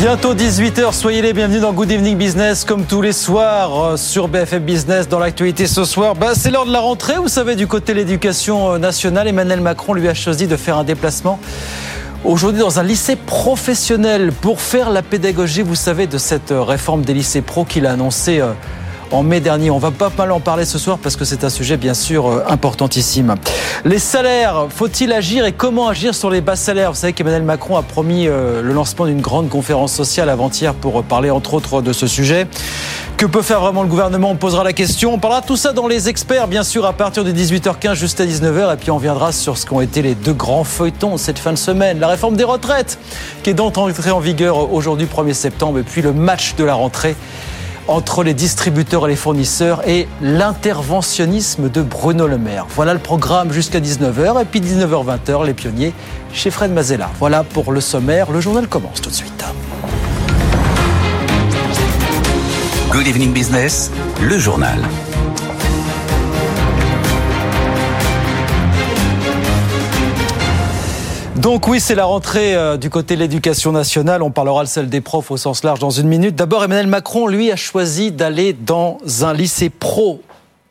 [0.00, 4.28] Bientôt 18h, soyez les bienvenus dans Good Evening Business, comme tous les soirs euh, sur
[4.28, 5.08] BFM Business.
[5.08, 7.14] Dans l'actualité ce soir, bah, c'est l'heure de la rentrée.
[7.16, 10.76] Vous savez, du côté de l'éducation euh, nationale, Emmanuel Macron lui a choisi de faire
[10.76, 11.40] un déplacement
[12.24, 17.00] aujourd'hui dans un lycée professionnel pour faire la pédagogie, vous savez, de cette euh, réforme
[17.00, 18.42] des lycées pro qu'il a annoncé
[19.10, 19.70] en mai dernier.
[19.70, 22.26] On va pas mal en parler ce soir parce que c'est un sujet bien sûr
[22.26, 23.34] euh, importantissime.
[23.84, 27.76] Les salaires, faut-il agir et comment agir sur les bas salaires Vous savez qu'Emmanuel Macron
[27.76, 31.92] a promis euh, le lancement d'une grande conférence sociale avant-hier pour parler entre autres de
[31.92, 32.46] ce sujet.
[33.16, 34.30] Que peut faire vraiment le gouvernement?
[34.30, 35.14] On posera la question.
[35.14, 38.74] On parlera tout ça dans les experts, bien sûr, à partir de 18h15 jusqu'à 19h.
[38.74, 41.58] Et puis on viendra sur ce qu'ont été les deux grands feuilletons cette fin de
[41.58, 41.98] semaine.
[41.98, 42.98] La réforme des retraites,
[43.42, 46.74] qui est donc entrée en vigueur aujourd'hui 1er septembre, et puis le match de la
[46.74, 47.16] rentrée
[47.88, 52.66] entre les distributeurs et les fournisseurs et l'interventionnisme de Bruno Le Maire.
[52.74, 55.92] Voilà le programme jusqu'à 19h et puis 19h-20h, les pionniers
[56.32, 57.10] chez Fred Mazella.
[57.18, 58.30] Voilà pour le sommaire.
[58.30, 59.44] Le journal commence tout de suite.
[62.90, 63.90] Good Evening Business,
[64.22, 64.78] le journal.
[71.46, 74.20] Donc oui, c'est la rentrée euh, du côté de l'éducation nationale.
[74.20, 76.34] On parlera de celle des profs au sens large dans une minute.
[76.34, 80.20] D'abord, Emmanuel Macron, lui, a choisi d'aller dans un lycée pro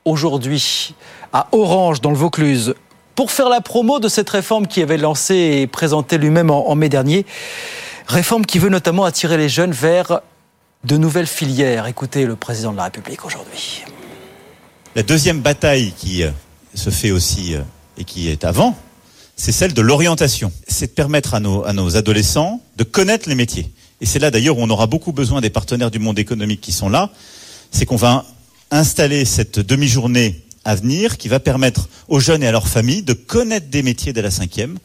[0.04, 0.94] aujourd'hui,
[1.32, 2.76] à Orange, dans le Vaucluse,
[3.16, 6.90] pour faire la promo de cette réforme qui avait lancé et présenté lui-même en, mai
[6.90, 7.26] dernier.
[8.08, 10.20] Réforme qui veut notamment attirer les jeunes vers
[10.84, 11.88] de nouvelles filières.
[11.88, 13.86] Écoutez le président de la République aujourd'hui.
[14.94, 16.32] La deuxième bataille qui euh,
[16.74, 17.62] se fait aussi euh,
[17.98, 18.76] et qui est avant,
[19.36, 20.52] c'est celle de l'orientation.
[20.68, 23.72] C'est de permettre à nos, adolescents de connaître les métiers.
[24.02, 26.72] Et c'est là d'ailleurs où on aura beaucoup besoin des partenaires du monde économique qui
[26.72, 27.12] sont là.
[27.72, 28.26] C'est qu'on va
[28.72, 33.14] installer cette demi-journée à venir qui va permettre aux jeunes et à leurs familles de
[33.14, 34.78] connaître des métiers dès la cinquième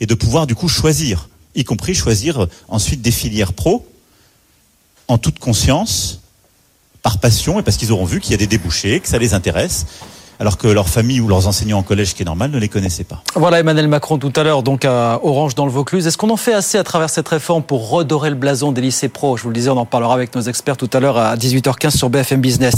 [0.00, 3.86] et de pouvoir du coup choisir, y compris choisir ensuite des filières pro
[5.08, 6.20] en toute conscience,
[7.02, 9.34] par passion et parce qu'ils auront vu qu'il y a des débouchés, que ça les
[9.34, 9.86] intéresse
[10.40, 13.04] alors que leur famille ou leurs enseignants en collège, qui est normal, ne les connaissaient
[13.04, 13.22] pas.
[13.34, 16.06] Voilà Emmanuel Macron tout à l'heure, donc à Orange dans le Vaucluse.
[16.06, 19.08] Est-ce qu'on en fait assez à travers cette réforme pour redorer le blason des lycées
[19.08, 19.36] pro?
[19.36, 21.96] Je vous le disais, on en parlera avec nos experts tout à l'heure à 18h15
[21.96, 22.76] sur BFM Business.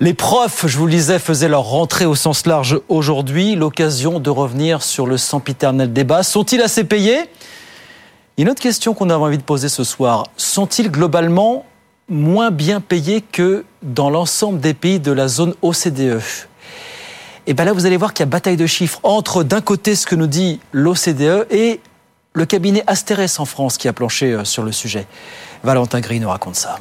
[0.00, 3.54] Les profs, je vous le disais, faisaient leur rentrée au sens large aujourd'hui.
[3.54, 6.22] L'occasion de revenir sur le sempiternel débat.
[6.22, 7.18] Sont-ils assez payés?
[8.38, 10.24] Une autre question qu'on avait envie de poser ce soir.
[10.36, 11.66] Sont-ils globalement
[12.08, 16.20] moins bien payés que dans l'ensemble des pays de la zone OCDE
[17.46, 19.94] et bien là, vous allez voir qu'il y a bataille de chiffres entre d'un côté
[19.94, 21.80] ce que nous dit l'OCDE et
[22.32, 25.06] le cabinet Asterès en France qui a planché euh, sur le sujet.
[25.62, 26.78] Valentin Gris nous raconte ça.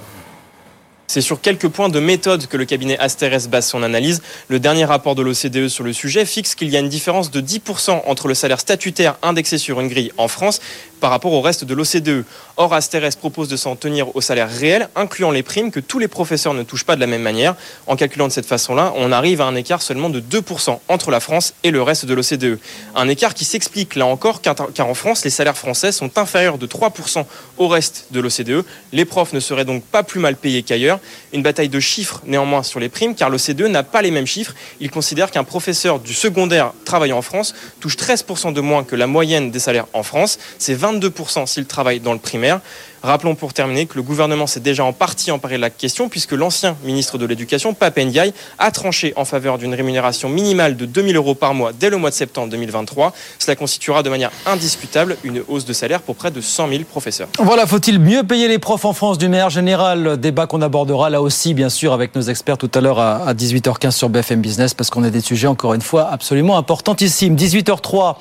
[1.07, 4.23] C'est sur quelques points de méthode que le cabinet Asterès base son analyse.
[4.47, 7.41] Le dernier rapport de l'OCDE sur le sujet fixe qu'il y a une différence de
[7.41, 10.59] 10% entre le salaire statutaire indexé sur une grille en France
[11.03, 12.23] par rapport au reste de l'OCDE.
[12.55, 16.07] Or, Asterès propose de s'en tenir au salaire réel, incluant les primes que tous les
[16.07, 17.55] professeurs ne touchent pas de la même manière.
[17.87, 21.19] En calculant de cette façon-là, on arrive à un écart seulement de 2% entre la
[21.19, 22.57] France et le reste de l'OCDE.
[22.95, 26.67] Un écart qui s'explique là encore car, en France, les salaires français sont inférieurs de
[26.67, 27.25] 3%
[27.57, 28.63] au reste de l'OCDE.
[28.93, 31.01] Les profs ne seraient donc pas plus mal payés qu'ailleurs.
[31.33, 34.53] Une bataille de chiffres néanmoins sur les primes car l'OCDE n'a pas les mêmes chiffres.
[34.79, 39.07] Il considère qu'un professeur du secondaire travaillant en France touche 13% de moins que la
[39.07, 40.39] moyenne des salaires en France.
[40.59, 42.59] C'est 22% s'il travaille dans le primaire.
[43.03, 46.31] Rappelons pour terminer que le gouvernement s'est déjà en partie emparé de la question puisque
[46.31, 51.17] l'ancien ministre de l'Éducation, Pape Ndiaye, a tranché en faveur d'une rémunération minimale de 2000
[51.17, 53.11] euros par mois dès le mois de septembre 2023.
[53.39, 57.27] Cela constituera de manière indiscutable une hausse de salaire pour près de 100 000 professeurs.
[57.39, 61.21] Voilà, faut-il mieux payer les profs en France du maire général Débat qu'on abordera là
[61.21, 64.89] aussi, bien sûr, avec nos experts tout à l'heure à 18h15 sur BFM Business parce
[64.89, 67.35] qu'on a des sujets, encore une fois, absolument importantissimes.
[67.35, 68.15] 18h03.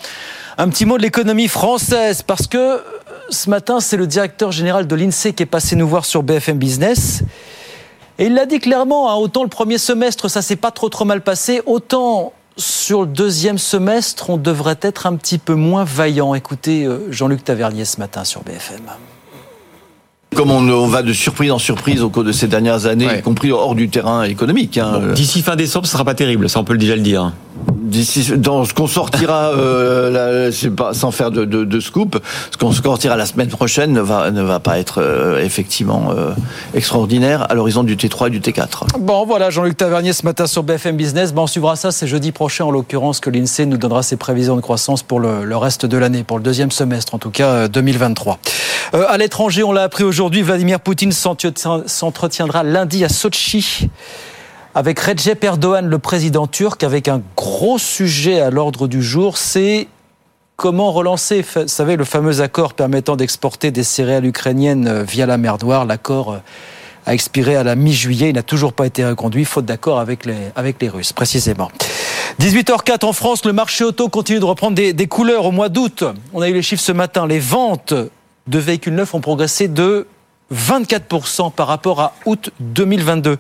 [0.59, 2.83] Un petit mot de l'économie française, parce que
[3.33, 6.59] ce matin, c'est le directeur général de l'INSEE qui est passé nous voir sur BFM
[6.59, 7.23] Business.
[8.19, 11.23] Et il l'a dit clairement, hein, autant le premier semestre, ça s'est pas trop mal
[11.23, 16.34] passé, autant sur le deuxième semestre, on devrait être un petit peu moins vaillant.
[16.34, 18.83] Écoutez euh, Jean-Luc Tavernier ce matin sur BFM.
[20.34, 23.53] Comme on, va de surprise en surprise au cours de ces dernières années, y compris
[23.53, 24.79] hors du terrain économique.
[24.79, 25.01] Hein.
[25.15, 27.33] D'ici fin décembre, ce sera pas terrible, ça on peut déjà le dire
[28.37, 32.19] dans ce qu'on sortira, euh, pas, sans faire de, de, de, scoop,
[32.51, 36.31] ce qu'on sortira la semaine prochaine ne va, ne va pas être euh, effectivement euh,
[36.75, 38.99] extraordinaire à l'horizon du T3 et du T4.
[38.99, 41.33] Bon, voilà, Jean-Luc Tavernier ce matin sur BFM Business.
[41.33, 44.57] Bon, on suivra ça, c'est jeudi prochain en l'occurrence que l'INSEE nous donnera ses prévisions
[44.57, 47.69] de croissance pour le, le reste de l'année, pour le deuxième semestre, en tout cas
[47.69, 48.39] 2023.
[48.95, 53.89] Euh, euh, à l'étranger, on l'a appris aujourd'hui, Vladimir Poutine s'entretiendra lundi à Sochi
[54.74, 59.89] avec Recep Erdogan, le président turc, avec un gros sujet à l'ordre du jour, c'est
[60.57, 65.36] comment relancer, vous savez, le fameux accord permettant d'exporter des céréales ukrainiennes euh, via la
[65.36, 65.84] mer Noire.
[65.84, 66.39] L'accord euh,
[67.04, 70.36] a expiré à la mi-juillet, il n'a toujours pas été reconduit, faute d'accord avec les,
[70.57, 71.71] avec les Russes, précisément.
[72.41, 76.04] 18h04 en France, le marché auto continue de reprendre des, des couleurs au mois d'août.
[76.33, 77.27] On a eu les chiffres ce matin.
[77.27, 77.92] Les ventes
[78.47, 80.07] de véhicules neufs ont progressé de
[80.53, 83.39] 24% par rapport à août 2022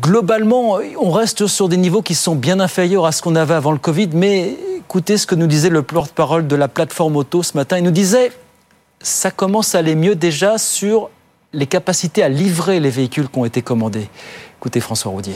[0.00, 3.72] globalement, on reste sur des niveaux qui sont bien inférieurs à ce qu'on avait avant
[3.72, 4.10] le Covid.
[4.12, 7.78] Mais écoutez ce que nous disait le porte-parole de la plateforme auto ce matin.
[7.78, 8.32] Il nous disait,
[9.00, 11.10] ça commence à aller mieux déjà sur
[11.52, 14.08] les capacités à livrer les véhicules qui ont été commandés.
[14.58, 15.34] Écoutez François Roudier.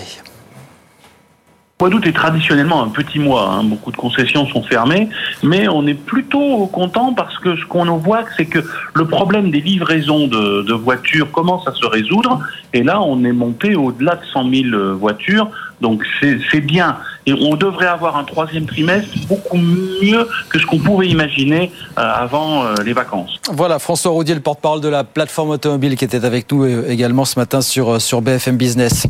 [1.80, 3.50] Mois d'août est traditionnellement un petit mois.
[3.50, 3.64] Hein.
[3.64, 5.08] Beaucoup de concessions sont fermées,
[5.42, 8.58] mais on est plutôt content parce que ce qu'on voit, c'est que
[8.94, 12.40] le problème des livraisons de, de, voitures commence à se résoudre.
[12.74, 15.48] Et là, on est monté au-delà de 100 000 voitures.
[15.80, 16.98] Donc c'est bien.
[17.26, 22.02] Et on devrait avoir un troisième trimestre beaucoup mieux que ce qu'on pouvait imaginer euh,
[22.02, 23.38] avant euh, les vacances.
[23.52, 27.24] Voilà, François Roudier, le porte-parole de la plateforme automobile qui était avec nous euh, également
[27.24, 29.06] ce matin sur, sur BFM Business.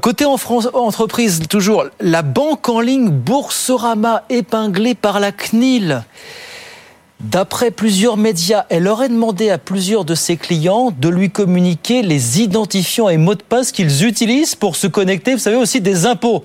[0.00, 6.02] côté en France, entreprise, toujours, la banque en ligne Boursorama épinglée par la CNIL.
[7.30, 12.42] D'après plusieurs médias, elle aurait demandé à plusieurs de ses clients de lui communiquer les
[12.42, 16.44] identifiants et mots de passe qu'ils utilisent pour se connecter, vous savez, aussi des impôts.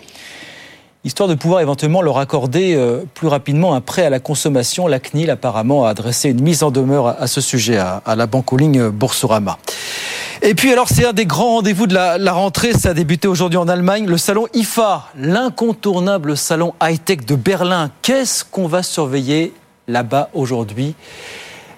[1.04, 5.00] Histoire de pouvoir éventuellement leur accorder euh, plus rapidement un prêt à la consommation, la
[5.00, 8.56] CNIL apparemment a adressé une mise en demeure à ce sujet à, la banque en
[8.56, 9.58] ligne Boursorama.
[10.42, 13.28] Et puis alors c'est un des grands rendez-vous de la, la, rentrée, ça a débuté
[13.28, 17.92] aujourd'hui en Allemagne, le salon IFA, l'incontournable salon high-tech de Berlin.
[18.02, 19.54] Qu'est-ce qu'on va surveiller
[19.90, 20.96] là-bas aujourd'hui.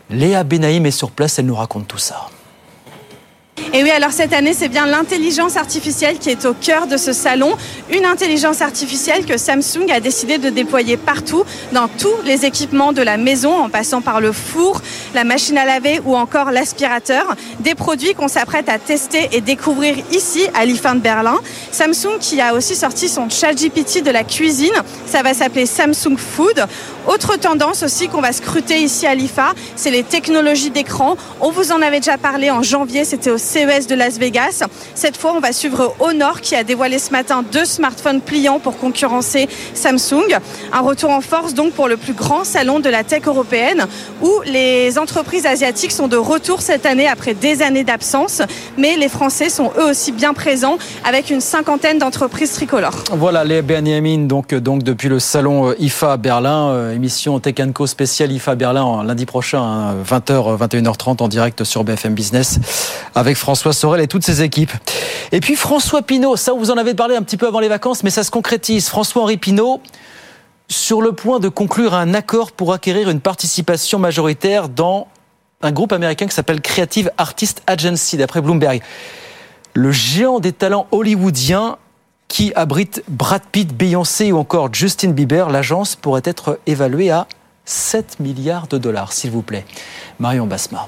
[0.09, 2.27] Léa Benaïm est sur place, elle nous raconte tout ça.
[3.73, 7.13] Et oui, alors cette année, c'est bien l'intelligence artificielle qui est au cœur de ce
[7.13, 7.55] salon.
[7.89, 13.01] Une intelligence artificielle que Samsung a décidé de déployer partout, dans tous les équipements de
[13.01, 14.81] la maison, en passant par le four,
[15.13, 17.35] la machine à laver ou encore l'aspirateur.
[17.59, 21.39] Des produits qu'on s'apprête à tester et découvrir ici, à l'IFA de Berlin.
[21.71, 24.73] Samsung qui a aussi sorti son chat GPT de la cuisine.
[25.05, 26.65] Ça va s'appeler Samsung Food.
[27.07, 31.17] Autre tendance aussi qu'on va scruter ici à l'IFA, c'est les technologies d'écran.
[31.39, 34.63] On vous en avait déjà parlé en janvier, c'était au CES de Las Vegas.
[34.95, 38.77] Cette fois, on va suivre Honor qui a dévoilé ce matin deux smartphones pliants pour
[38.77, 40.39] concurrencer Samsung.
[40.71, 43.87] Un retour en force donc pour le plus grand salon de la tech européenne
[44.21, 48.41] où les entreprises asiatiques sont de retour cette année après des années d'absence.
[48.77, 53.03] Mais les Français sont eux aussi bien présents avec une cinquantaine d'entreprises tricolores.
[53.11, 57.85] Voilà les Benjamin donc, donc depuis le salon euh, IFA Berlin euh, émission Tech Co
[57.85, 62.59] spéciale IFA Berlin lundi prochain, 20h, hein, 21h30 en direct sur BFM Business
[63.13, 64.71] avec François Sorel et toutes ses équipes.
[65.31, 68.03] Et puis François Pinault, ça vous en avez parlé un petit peu avant les vacances,
[68.03, 68.87] mais ça se concrétise.
[68.87, 69.81] François-Henri Pinault,
[70.69, 75.07] sur le point de conclure un accord pour acquérir une participation majoritaire dans
[75.61, 78.81] un groupe américain qui s'appelle Creative Artist Agency, d'après Bloomberg.
[79.73, 81.77] Le géant des talents hollywoodiens
[82.27, 87.27] qui abrite Brad Pitt, Beyoncé ou encore Justin Bieber, l'agence pourrait être évaluée à
[87.65, 89.65] 7 milliards de dollars, s'il vous plaît.
[90.19, 90.87] Marion Basma.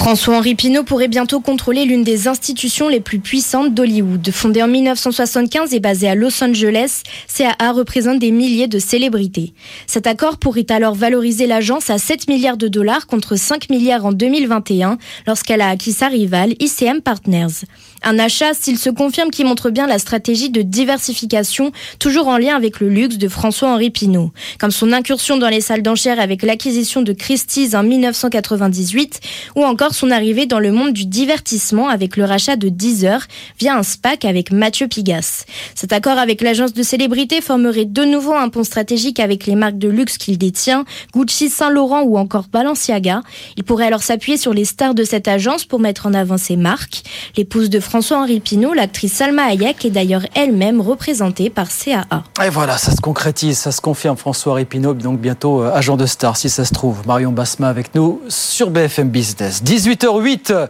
[0.00, 4.30] François-Henri Pinault pourrait bientôt contrôler l'une des institutions les plus puissantes d'Hollywood.
[4.32, 9.52] Fondée en 1975 et basée à Los Angeles, CAA représente des milliers de célébrités.
[9.86, 14.12] Cet accord pourrait alors valoriser l'agence à 7 milliards de dollars contre 5 milliards en
[14.12, 17.66] 2021 lorsqu'elle a acquis sa rivale ICM Partners.
[18.02, 22.56] Un achat, s'il se confirme, qui montre bien la stratégie de diversification, toujours en lien
[22.56, 24.32] avec le luxe de François-Henri Pinault.
[24.58, 29.20] Comme son incursion dans les salles d'enchères avec l'acquisition de Christie's en 1998
[29.54, 33.26] ou encore son arrivée dans le monde du divertissement avec le rachat de Deezer
[33.58, 35.44] via un SPAC avec Mathieu Pigas.
[35.74, 39.78] Cet accord avec l'agence de célébrité formerait de nouveau un pont stratégique avec les marques
[39.78, 43.22] de luxe qu'il détient, Gucci, Saint-Laurent ou encore Balenciaga.
[43.56, 46.56] Il pourrait alors s'appuyer sur les stars de cette agence pour mettre en avant ses
[46.56, 47.02] marques.
[47.36, 52.22] L'épouse de François-Henri Pinault, l'actrice Salma Hayek, est d'ailleurs elle-même représentée par CAA.
[52.46, 54.16] Et voilà, ça se concrétise, ça se confirme.
[54.16, 57.04] François-Henri Pinault, donc bientôt euh, agent de star, si ça se trouve.
[57.08, 59.64] Marion Basma avec nous sur BFM Business.
[59.64, 60.68] 18h08.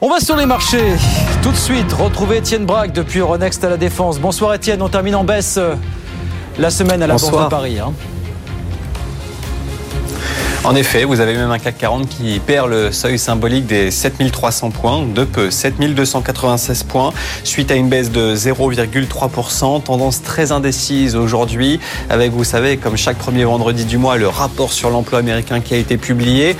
[0.00, 0.94] On va sur les marchés.
[1.42, 4.20] Tout de suite, retrouver Étienne Braque depuis Euronext à la Défense.
[4.20, 5.74] Bonsoir Étienne, on termine en baisse euh,
[6.56, 7.80] la semaine à la Bourse de Paris.
[7.80, 7.92] Hein.
[10.64, 14.70] En effet, vous avez même un CAC 40 qui perd le seuil symbolique des 7300
[14.70, 21.80] points, de peu, 7296 points, suite à une baisse de 0,3%, tendance très indécise aujourd'hui,
[22.08, 25.74] avec, vous savez, comme chaque premier vendredi du mois, le rapport sur l'emploi américain qui
[25.74, 26.56] a été publié.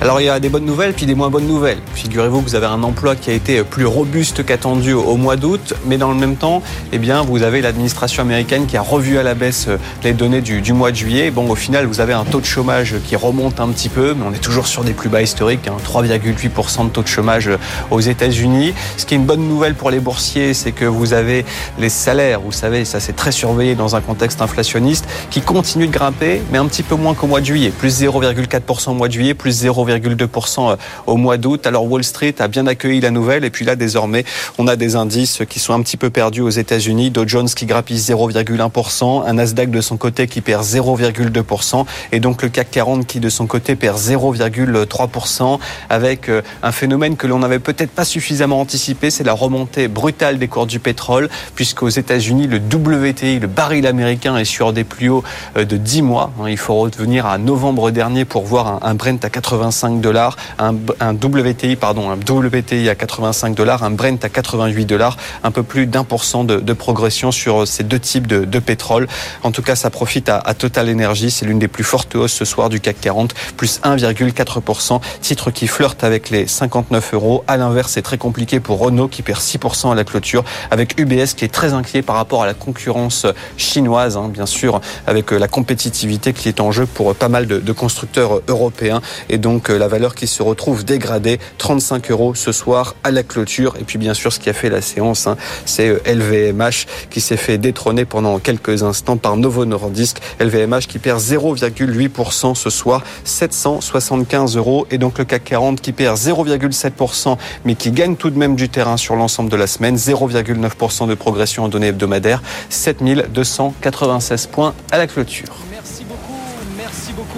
[0.00, 1.78] Alors il y a des bonnes nouvelles puis des moins bonnes nouvelles.
[1.94, 5.74] Figurez-vous que vous avez un emploi qui a été plus robuste qu'attendu au mois d'août,
[5.86, 6.62] mais dans le même temps,
[6.92, 10.40] eh bien vous avez l'administration américaine qui a revu à la baisse euh, les données
[10.40, 11.32] du, mois de juillet.
[11.32, 14.24] Bon, au final, vous avez un taux de chômage qui remonte un petit peu, mais
[14.24, 17.56] on est toujours sur des plus bas historiques, 3,8% de taux de chômage euh,
[17.90, 18.74] aux États-Unis.
[18.98, 21.44] Ce qui est une bonne nouvelle pour les boursiers, c'est que vous avez
[21.80, 25.92] les salaires, vous savez, ça c'est très surveillé dans un contexte inflationniste, qui continuent de
[25.92, 29.12] grimper, mais un petit peu moins qu'au mois de juillet, plus 0,4% au mois de
[29.12, 30.76] juillet, plus 0, 2% euh,
[31.06, 31.66] au mois d'août.
[31.66, 34.24] Alors Wall Street a bien accueilli la nouvelle et puis là désormais
[34.58, 37.10] on a des indices qui sont un petit peu perdus aux États-Unis.
[37.10, 42.42] Dow Jones qui grappille 0,1%, un Nasdaq de son côté qui perd 0,2% et donc
[42.42, 47.38] le CAC 40 qui de son côté perd 0,3% avec euh, un phénomène que l'on
[47.38, 52.46] n'avait peut-être pas suffisamment anticipé, c'est la remontée brutale des cours du pétrole puisqu'aux États-Unis
[52.46, 55.24] le WTI, le baril américain est sur des plus hauts
[55.56, 56.32] euh, de 10 mois.
[56.48, 60.74] Il faut revenir à novembre dernier pour voir un Brent à 85 dollars, un,
[61.14, 65.86] WTI pardon, un WTI à 85 dollars, un Brent à 88 dollars, un peu plus
[65.86, 69.06] d'un pour cent de, progression sur ces deux types de, pétrole.
[69.42, 72.44] En tout cas, ça profite à, Total Energy, c'est l'une des plus fortes hausses ce
[72.44, 77.44] soir du CAC 40, plus 1,4%, titre qui flirte avec les 59 euros.
[77.46, 81.34] À l'inverse, c'est très compliqué pour Renault qui perd 6% à la clôture, avec UBS
[81.36, 85.48] qui est très inquiet par rapport à la concurrence chinoise, hein, bien sûr, avec la
[85.48, 89.00] compétitivité qui est en jeu pour pas mal de, de constructeurs européens.
[89.28, 93.74] Et donc, la valeur qui se retrouve dégradée, 35 euros ce soir à la clôture.
[93.80, 96.70] Et puis bien sûr, ce qui a fait la séance, hein, c'est LVMH euh,
[97.10, 100.18] qui s'est fait détrôner pendant quelques instants par Novo Nordisk.
[100.40, 104.86] LVMH qui perd 0,8% ce soir, 775 euros.
[104.90, 108.68] Et donc le CAC 40 qui perd 0,7%, mais qui gagne tout de même du
[108.68, 114.98] terrain sur l'ensemble de la semaine, 0,9% de progression en données hebdomadaires, 7296 points à
[114.98, 115.56] la clôture.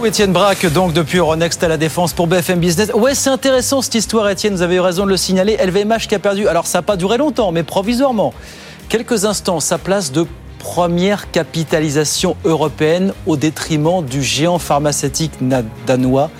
[0.04, 2.90] Étienne Braque, donc depuis Euronext à la Défense pour BFM Business.
[2.94, 5.58] Ouais, c'est intéressant cette histoire, Étienne, vous avez eu raison de le signaler.
[5.58, 8.32] LVMH qui a perdu, alors ça n'a pas duré longtemps, mais provisoirement,
[8.88, 10.26] quelques instants, sa place de
[10.58, 15.32] première capitalisation européenne au détriment du géant pharmaceutique
[15.86, 16.30] danois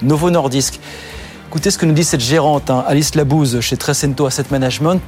[0.00, 0.78] Novo Nordisk.
[1.48, 5.00] Écoutez ce que nous dit cette gérante, hein, Alice Labouze, chez Trecento Asset Management.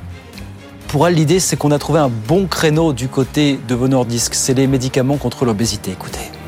[0.89, 4.35] Pour elle, l'idée, c'est qu'on a trouvé un bon créneau du côté de Novo Nordisk.
[4.35, 5.93] C'est les médicaments contre l'obésité.
[5.93, 6.40] Écoutez.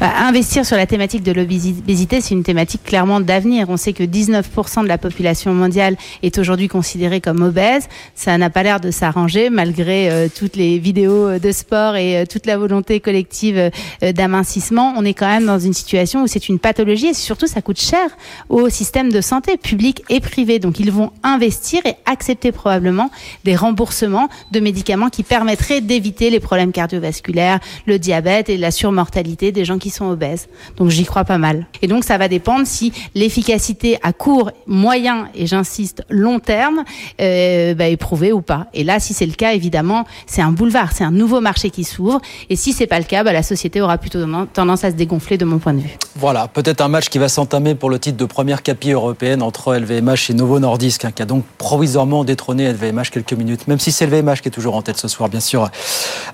[0.00, 3.68] Bah, investir sur la thématique de l'obésité, c'est une thématique clairement d'avenir.
[3.68, 7.88] On sait que 19% de la population mondiale est aujourd'hui considérée comme obèse.
[8.14, 12.26] Ça n'a pas l'air de s'arranger malgré euh, toutes les vidéos de sport et euh,
[12.26, 14.94] toute la volonté collective euh, d'amincissement.
[14.96, 17.80] On est quand même dans une situation où c'est une pathologie et surtout ça coûte
[17.80, 18.08] cher
[18.48, 20.60] au système de santé public et privé.
[20.60, 23.10] Donc ils vont investir et accepter probablement
[23.42, 29.50] des remboursements de médicaments qui permettraient d'éviter les problèmes cardiovasculaires, le diabète et la surmortalité
[29.50, 30.48] des gens qui sont obèses.
[30.76, 31.66] Donc j'y crois pas mal.
[31.82, 36.84] Et donc ça va dépendre si l'efficacité à court, moyen et j'insiste long terme
[37.20, 38.66] euh, bah, est prouvée ou pas.
[38.74, 41.84] Et là, si c'est le cas, évidemment, c'est un boulevard, c'est un nouveau marché qui
[41.84, 42.20] s'ouvre.
[42.50, 44.20] Et si c'est pas le cas, bah, la société aura plutôt
[44.52, 45.96] tendance à se dégonfler de mon point de vue.
[46.16, 49.74] Voilà, peut-être un match qui va s'entamer pour le titre de première capi européenne entre
[49.74, 53.92] LVMH et Novo Nordisk, hein, qui a donc provisoirement détrôné LVMH quelques minutes, même si
[53.92, 55.70] c'est LVMH qui est toujours en tête ce soir, bien sûr.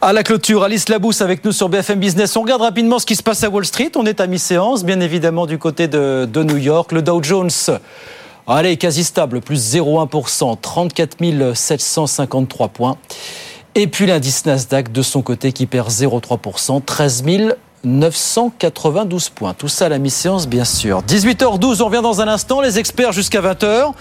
[0.00, 2.36] À la clôture, Alice Labousse avec nous sur BFM Business.
[2.36, 3.92] On regarde rapidement ce qui se passe à Wall Street.
[3.96, 6.92] On est à mi-séance, bien évidemment, du côté de, New York.
[6.92, 7.50] Le Dow Jones.
[8.46, 12.96] Allez, quasi stable, plus 0,1%, 34 753 points.
[13.74, 17.24] Et puis l'indice Nasdaq de son côté qui perd 0,3%, 13
[17.84, 19.52] 992 points.
[19.52, 21.02] Tout ça à la mi-séance, bien sûr.
[21.02, 22.60] 18h12, on revient dans un instant.
[22.60, 23.92] Les experts jusqu'à 20h.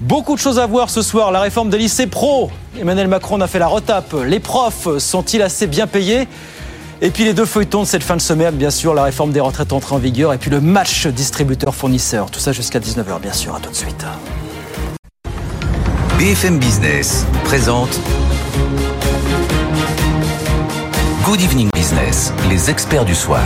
[0.00, 1.32] Beaucoup de choses à voir ce soir.
[1.32, 2.50] La réforme des lycées pro.
[2.80, 4.14] Emmanuel Macron a fait la retape.
[4.24, 6.28] Les profs sont-ils assez bien payés?
[7.00, 9.38] Et puis les deux feuilletons de cette fin de semaine, bien sûr, la réforme des
[9.38, 12.30] retraites entrée en vigueur et puis le match distributeur-fournisseur.
[12.30, 13.54] Tout ça jusqu'à 19h, bien sûr.
[13.54, 14.04] À tout de suite.
[16.18, 18.00] BFM Business présente
[21.24, 23.42] Good Evening Business, les experts du soir.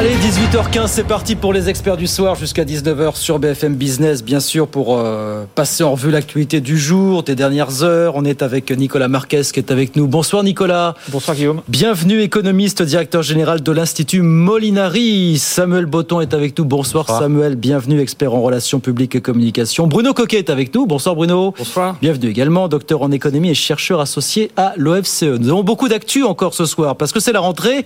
[0.00, 4.40] Allez, 18h15, c'est parti pour les experts du soir jusqu'à 19h sur BFM Business, bien
[4.40, 8.16] sûr, pour euh, passer en revue l'actualité du jour, des dernières heures.
[8.16, 10.06] On est avec Nicolas Marquez qui est avec nous.
[10.06, 10.94] Bonsoir Nicolas.
[11.08, 11.60] Bonsoir Guillaume.
[11.68, 15.36] Bienvenue, économiste, directeur général de l'Institut Molinari.
[15.38, 16.64] Samuel Botton est avec nous.
[16.64, 17.56] Bonsoir, Bonsoir, Samuel.
[17.56, 19.86] Bienvenue, expert en relations publiques et communication.
[19.86, 20.86] Bruno Coquet est avec nous.
[20.86, 21.52] Bonsoir Bruno.
[21.58, 21.96] Bonsoir.
[22.00, 25.24] Bienvenue également, docteur en économie et chercheur associé à l'OFCE.
[25.24, 27.84] Nous avons beaucoup d'actu encore ce soir parce que c'est la rentrée.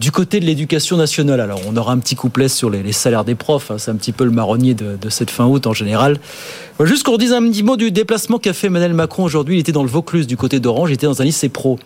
[0.00, 3.34] Du côté de l'éducation nationale, alors on aura un petit couplet sur les, salaires des
[3.34, 6.16] profs, hein, c'est un petit peu le marronnier de, cette fin août en général.
[6.82, 9.72] Juste qu'on dise un petit mot du déplacement qu'a fait Emmanuel Macron aujourd'hui, il était
[9.72, 11.78] dans le Vaucluse du côté d'Orange, il était dans un lycée pro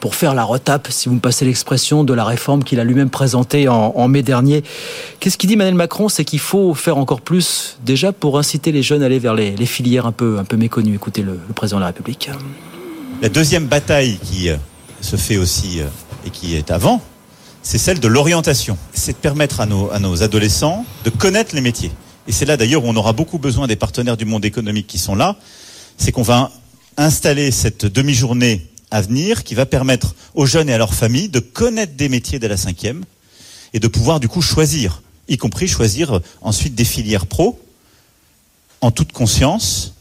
[0.00, 3.10] pour faire la retape, si vous me passez l'expression, de la réforme qu'il a lui-même
[3.10, 4.64] présentée en, mai dernier.
[5.20, 6.08] Qu'est-ce qu'il dit Emmanuel Macron?
[6.08, 9.54] C'est qu'il faut faire encore plus, déjà pour inciter les jeunes à aller vers les,
[9.66, 10.94] filières un peu, un peu méconnues.
[10.94, 12.30] Écoutez le, le, président de la République.
[13.20, 14.48] La deuxième bataille qui
[15.02, 15.80] se fait aussi
[16.24, 17.02] et qui est avant,
[17.68, 18.78] c'est celle de l'orientation.
[18.94, 21.90] C'est de permettre à nos, adolescents de connaître les métiers.
[22.26, 24.96] Et c'est là d'ailleurs où on aura beaucoup besoin des partenaires du monde économique qui
[24.96, 25.36] sont là.
[25.98, 26.50] C'est qu'on va
[26.96, 31.40] installer cette demi-journée à venir qui va permettre aux jeunes et à leurs familles de
[31.40, 33.04] connaître des métiers dès la cinquième
[33.74, 37.60] et de pouvoir du coup choisir, y compris choisir ensuite des filières pro
[38.80, 39.92] en toute conscience,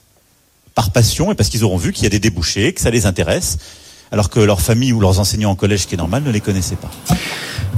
[0.74, 3.06] par passion et parce qu'ils auront vu qu'il y a des débouchés, que ça les
[3.06, 3.58] intéresse,
[4.12, 6.42] alors que leur famille ou leurs enseignants en collège, ce qui est normal, ne les
[6.42, 6.90] connaissaient pas.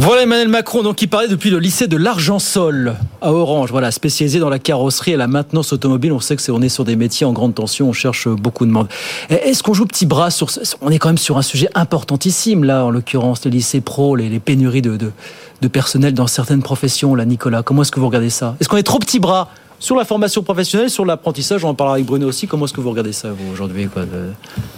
[0.02, 4.40] Voilà Emmanuel Macron, donc qui parlait depuis le lycée de l'Argent-Sol à Orange, voilà, spécialisé
[4.40, 6.14] dans la carrosserie et la maintenance automobile.
[6.14, 8.66] On sait que c'est on est sur des métiers en grande tension, on cherche beaucoup
[8.66, 8.88] de monde.
[9.30, 10.50] Est-ce qu'on joue petit bras sur
[10.82, 14.30] On est quand même sur un sujet importantissime là, en l'occurrence les lycées pro, les,
[14.30, 17.14] les pénuries de, de, personnel dans certaines professions.
[17.14, 18.56] Là, Nicolas, comment est-ce que vous regardez ça?
[18.62, 19.50] Est-ce qu'on est trop petit bras?
[19.80, 22.48] Sur la formation professionnelle, sur l'apprentissage, on en parlera avec Bruno aussi.
[22.48, 24.32] Comment est-ce que vous regardez ça, vous, aujourd'hui quoi, de...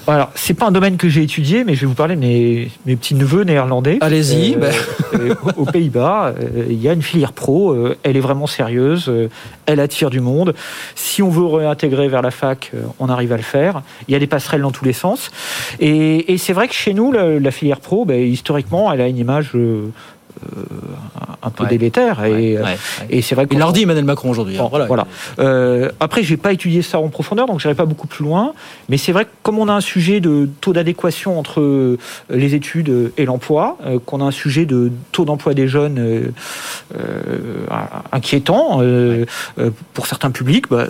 [0.07, 2.71] Alors, c'est pas un domaine que j'ai étudié, mais je vais vous parler de mes,
[2.85, 3.97] mes petits neveux néerlandais.
[4.01, 4.55] Allez-y.
[4.55, 5.35] Euh, ben...
[5.57, 7.71] aux Pays-Bas, euh, il y a une filière pro.
[7.71, 9.05] Euh, elle est vraiment sérieuse.
[9.09, 9.29] Euh,
[9.65, 10.53] elle attire du monde.
[10.95, 13.81] Si on veut réintégrer vers la fac, on arrive à le faire.
[14.07, 15.31] Il y a des passerelles dans tous les sens.
[15.79, 19.07] Et, et c'est vrai que chez nous, la, la filière pro, ben, historiquement, elle a
[19.07, 19.87] une image euh,
[21.43, 21.69] un peu ouais.
[21.69, 22.23] délétère.
[22.23, 22.77] Et, ouais, ouais,
[23.09, 23.53] et c'est vrai que.
[23.53, 24.57] Il leur dit Emmanuel Macron aujourd'hui.
[24.57, 24.85] Bon, voilà.
[24.85, 25.07] voilà.
[25.39, 28.53] Euh, après, j'ai pas étudié ça en profondeur, donc j'irai pas beaucoup plus loin.
[28.89, 31.97] Mais c'est vrai que comme on a un sujet de taux d'adéquation entre
[32.29, 37.65] les études et l'emploi, euh, qu'on a un sujet de taux d'emploi des jeunes euh,
[38.11, 38.81] inquiétant
[39.93, 40.87] pour certains publics, bah,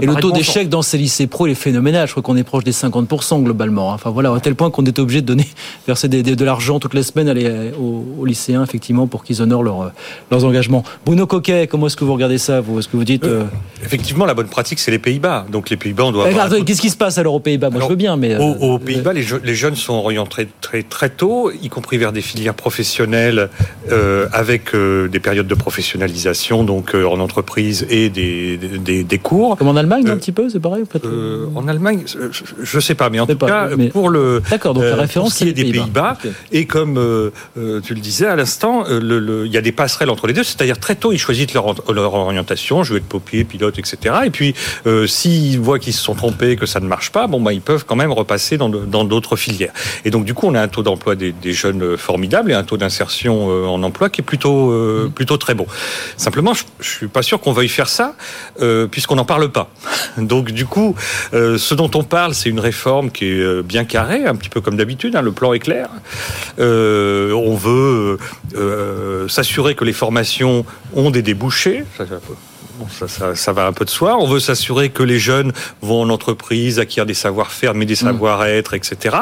[0.00, 2.06] et le taux d'échec dans ces lycées pro, il est phénoménal.
[2.06, 3.90] Je crois qu'on est proche des 50% globalement.
[3.90, 5.46] Enfin voilà, à tel point qu'on est obligé de donner,
[5.86, 9.42] verser des, des, de l'argent toutes les semaines aller aux, aux lycéens, effectivement, pour qu'ils
[9.42, 9.92] honorent leur,
[10.30, 10.84] leurs engagements.
[11.04, 12.78] Bruno Coquet, comment est-ce que vous regardez ça vous?
[12.78, 13.24] Est-ce que vous dites.
[13.24, 13.44] Euh...
[13.84, 15.46] Effectivement, la bonne pratique, c'est les Pays-Bas.
[15.50, 16.26] Donc les Pays-Bas, on doit.
[16.26, 16.48] Avoir...
[16.64, 17.70] Qu'est-ce qui se passe alors aux Pays-Bas?
[17.70, 18.36] Moi, alors, je veux bien, mais.
[18.36, 22.12] Aux, aux Pays-Bas, les, je, les, jeunes sont orientés très, très tôt, y compris vers
[22.12, 23.50] des filières professionnelles,
[23.90, 29.18] euh, avec euh, des périodes de professionnalisation, donc euh, en entreprise et des, des, des
[29.18, 29.56] cours.
[29.56, 32.80] Comme en Allemagne, un petit peu, c'est pareil en, fait euh, en Allemagne, je ne
[32.80, 33.88] sais pas, mais en tout pas, cas, mais...
[33.88, 34.42] pour le.
[34.50, 36.18] D'accord, donc la référence, c'est des Pays-Bas.
[36.20, 36.38] Pays okay.
[36.52, 37.30] Et comme euh,
[37.82, 40.94] tu le disais à l'instant, il y a des passerelles entre les deux, c'est-à-dire très
[40.94, 44.14] tôt, ils choisissent leur, leur orientation, jouer de paupier, pilote, etc.
[44.24, 44.54] Et puis,
[44.86, 47.60] euh, s'ils voient qu'ils se sont trompés, que ça ne marche pas, bon, bah, ils
[47.60, 49.72] peuvent quand même repasser dans d'autres filières.
[50.04, 52.64] Et donc, du coup, on a un taux d'emploi des, des, jeunes formidable et un
[52.64, 55.10] taux d'insertion euh, en emploi qui est plutôt, mmh.
[55.12, 55.66] plutôt très bon.
[56.16, 58.14] Simplement, je, je suis pas sûr qu'on veuille faire ça,
[58.90, 59.70] puisqu'on n'en parle pas.
[60.18, 60.94] Donc du coup,
[61.32, 64.48] euh, ce dont on parle, c'est une réforme qui est euh, bien carrée, un petit
[64.48, 65.16] peu comme d'habitude.
[65.16, 65.88] Hein, le plan est clair.
[66.58, 68.18] Euh, on veut
[69.28, 71.84] s'assurer que les formations ont des débouchés.
[72.78, 74.16] Bon, ça, ça, ça, va un peu de soi.
[74.18, 78.74] On veut s'assurer que les jeunes vont en entreprise, acquièrent des savoir-faire, mais des savoir-être,
[78.74, 79.16] etc.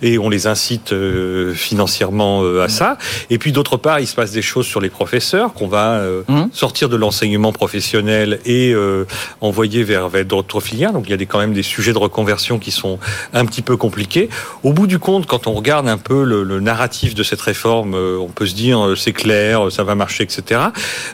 [0.00, 2.96] Et on les incite euh, financièrement euh, à ça.
[3.28, 6.22] Et puis d'autre part, il se passe des choses sur les professeurs qu'on va euh,
[6.28, 6.44] mmh.
[6.52, 9.04] sortir de l'enseignement professionnel et euh,
[9.42, 10.94] envoyer vers, vers d'autres filières.
[10.94, 12.98] Donc il y a des, quand même des sujets de reconversion qui sont
[13.34, 14.30] un petit peu compliqués.
[14.62, 17.94] Au bout du compte, quand on regarde un peu le, le narratif de cette réforme,
[17.94, 20.60] on peut se dire c'est clair, ça va marcher, etc.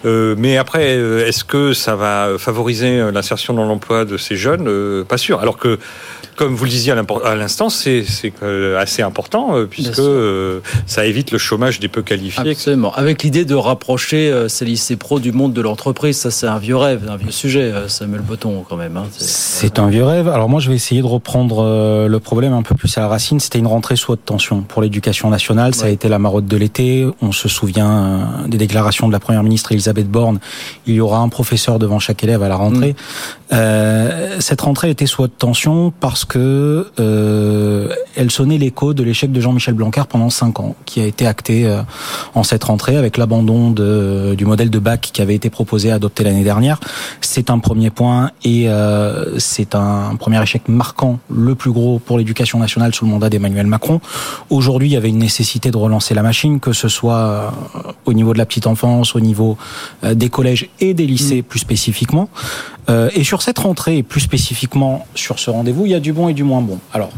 [0.04, 0.92] mais après,
[1.26, 5.40] est-ce que ça va favoriser euh, l'insertion dans l'emploi de ces jeunes euh, Pas sûr.
[5.40, 5.78] Alors que
[6.40, 8.02] comme vous le disiez à l'instant, c'est
[8.78, 12.52] assez important euh, puisque euh, ça évite le chômage des peu qualifiés.
[12.52, 12.94] Absolument.
[12.94, 16.56] Avec l'idée de rapprocher euh, ces lycées pro du monde de l'entreprise, ça c'est un
[16.56, 18.96] vieux rêve, un vieux sujet, Samuel Botton quand même.
[18.96, 19.04] Hein.
[19.18, 20.28] C'est un vieux rêve.
[20.28, 23.38] Alors moi je vais essayer de reprendre le problème un peu plus à la racine.
[23.38, 25.74] C'était une rentrée sous haute tension pour l'éducation nationale.
[25.74, 27.06] Ça a été la marotte de l'été.
[27.20, 30.40] On se souvient des déclarations de la première ministre Elisabeth Borne.
[30.86, 32.94] Il y aura un professeur devant chaque élève à la rentrée.
[33.50, 33.56] Mm.
[34.40, 39.40] cette rentrée était sous haute tension parce que euh, elle sonnait l'écho de l'échec de
[39.40, 41.82] Jean-Michel Blanquer pendant cinq ans, qui a été acté euh,
[42.34, 46.44] en cette rentrée avec l'abandon du modèle de bac qui avait été proposé adopté l'année
[46.44, 46.80] dernière.
[47.20, 52.18] C'est un premier point et euh, c'est un premier échec marquant, le plus gros pour
[52.18, 54.00] l'éducation nationale sous le mandat d'Emmanuel Macron.
[54.50, 57.52] Aujourd'hui, il y avait une nécessité de relancer la machine, que ce soit
[58.04, 59.56] au niveau de la petite enfance, au niveau
[60.02, 62.28] des collèges et des lycées plus spécifiquement.
[63.14, 66.28] et sur cette rentrée, et plus spécifiquement sur ce rendez-vous, il y a du bon
[66.28, 66.80] et du moins bon.
[66.92, 67.12] Alors,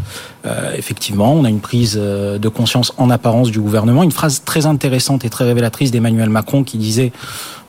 [0.45, 4.03] euh, effectivement, on a une prise euh, de conscience en apparence du gouvernement.
[4.03, 7.13] Une phrase très intéressante et très révélatrice d'Emmanuel Macron qui disait,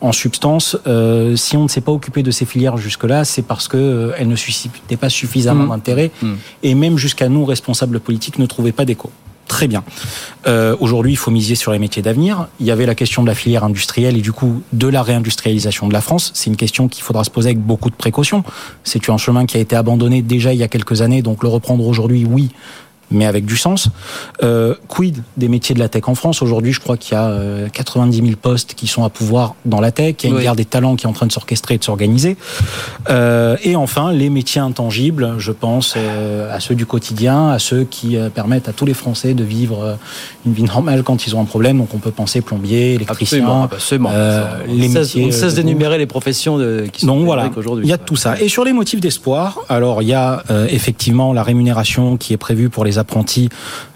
[0.01, 3.67] en substance, euh, si on ne s'est pas occupé de ces filières jusque-là, c'est parce
[3.67, 5.69] que elles ne suscitaient pas suffisamment mmh.
[5.69, 6.33] d'intérêt, mmh.
[6.63, 9.11] et même jusqu'à nous, responsables politiques, ne trouvaient pas d'écho.
[9.53, 9.83] Très bien.
[10.47, 12.47] Euh, Aujourd'hui, il faut miser sur les métiers d'avenir.
[12.59, 15.87] Il y avait la question de la filière industrielle et du coup de la réindustrialisation
[15.87, 16.31] de la France.
[16.33, 18.43] C'est une question qu'il faudra se poser avec beaucoup de précaution.
[18.83, 21.49] C'est un chemin qui a été abandonné déjà il y a quelques années, donc le
[21.49, 22.49] reprendre aujourd'hui, oui,
[23.11, 23.89] mais avec du sens.
[24.41, 27.69] Euh, quid des métiers de la tech en France Aujourd'hui, je crois qu'il y a
[27.71, 30.15] 90 euh, 000 postes qui sont à pouvoir dans la tech.
[30.23, 31.83] Il y a une guerre des talents qui est en train de s'orchestrer et de
[31.83, 32.37] s'organiser.
[33.09, 35.35] Euh, et enfin, les métiers intangibles.
[35.37, 39.43] Je pense à ceux du quotidien, à ceux qui permettent à tous les Français de
[39.43, 39.97] vivre
[40.45, 41.77] une vie normale quand ils ont un problème.
[41.77, 44.11] Donc, on peut penser plombier, électricien, absolument,
[44.67, 45.25] les métiers.
[45.25, 47.85] On cesse d'énumérer les professions de, qui sont Donc voilà, aujourd'hui.
[47.85, 48.39] Il y a tout ça.
[48.39, 52.69] Et sur les motifs d'espoir, alors il y a effectivement la rémunération qui est prévue
[52.69, 53.49] pour les apprentis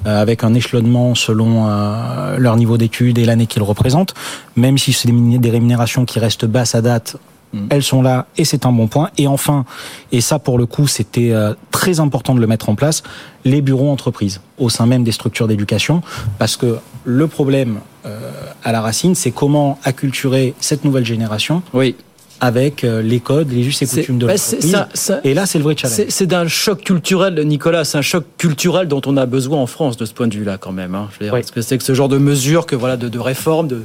[0.05, 4.13] euh, avec un échelonnement selon euh, leur niveau d'études et l'année qu'ils représentent.
[4.55, 7.17] Même si c'est des rémunérations qui restent basses à date,
[7.53, 7.67] mm.
[7.69, 9.09] elles sont là et c'est un bon point.
[9.17, 9.65] Et enfin,
[10.11, 13.03] et ça pour le coup c'était euh, très important de le mettre en place,
[13.45, 16.01] les bureaux entreprises au sein même des structures d'éducation,
[16.39, 17.79] parce que le problème
[18.63, 21.93] à la racine, c'est comment acculturer cette nouvelle génération oui
[22.39, 25.19] avec euh, les codes, les us et coutumes de bah, l'entreprise.
[25.23, 26.05] Et là, c'est le vrai challenge.
[26.09, 27.83] C'est d'un choc culturel, Nicolas.
[27.83, 30.57] C'est un choc culturel dont on a besoin en France de ce point de vue-là,
[30.57, 30.95] quand même.
[30.95, 31.09] Hein.
[31.29, 33.83] Parce que c'est que ce genre de mesures, que voilà, de, de réforme, de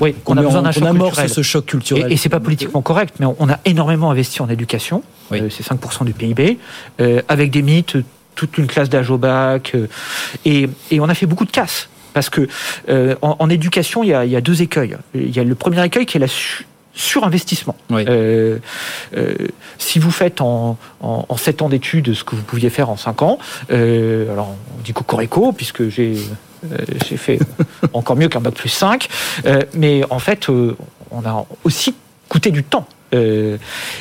[0.00, 1.30] oui, qu'on a besoin d'un choc culturel.
[1.30, 2.10] ce choc culturel.
[2.10, 5.02] Et, et c'est pas politiquement correct, mais on a énormément investi en éducation.
[5.32, 6.58] Euh, c'est 5% du PIB,
[7.00, 7.96] euh, avec des mythes,
[8.34, 9.74] toute une classe d'âge au bac,
[10.44, 11.88] et, et, on a fait beaucoup de casse.
[12.12, 12.48] Parce que
[13.20, 14.96] en, éducation, il y, a, il y, a, deux écueils.
[15.14, 16.28] Il y a le premier écueil qui est la
[16.96, 17.76] surinvestissement.
[17.92, 18.58] Euh,
[19.16, 19.34] euh,
[19.78, 23.22] si vous faites en, en, 7 ans d'études ce que vous pouviez faire en 5
[23.22, 23.38] ans,
[23.70, 26.16] euh, alors on dit cocorico, puisque j'ai
[27.06, 27.38] j'ai fait
[27.92, 29.08] encore mieux qu'un bac plus 5,
[29.74, 31.94] mais en fait, on a aussi
[32.28, 33.56] coûté du temps euh,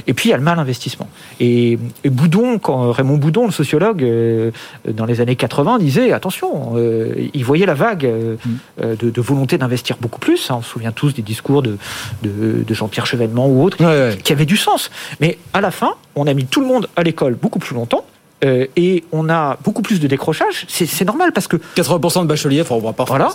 [0.08, 1.08] et puis il y a le mal investissement.
[1.40, 4.52] Et, Boudon, quand Raymond Boudon, le sociologue, euh,
[4.88, 8.96] dans les années 80, disait attention, euh, il voyait la vague mm.
[8.96, 10.50] de, volonté d'investir beaucoup plus.
[10.50, 10.56] Hein.
[10.60, 11.78] on se souvient tous des discours de,
[12.24, 13.78] de, Jean-Pierre Chevènement ou autres,
[14.24, 14.90] qui avaient du sens.
[15.22, 18.06] Mais à la fin, on a mis tout le monde à l'école beaucoup plus longtemps.
[18.44, 20.66] et on a beaucoup plus de décrochage.
[20.68, 23.06] C'est normal parce que 80% de bacheliers, on va pas.
[23.06, 23.30] Voilà.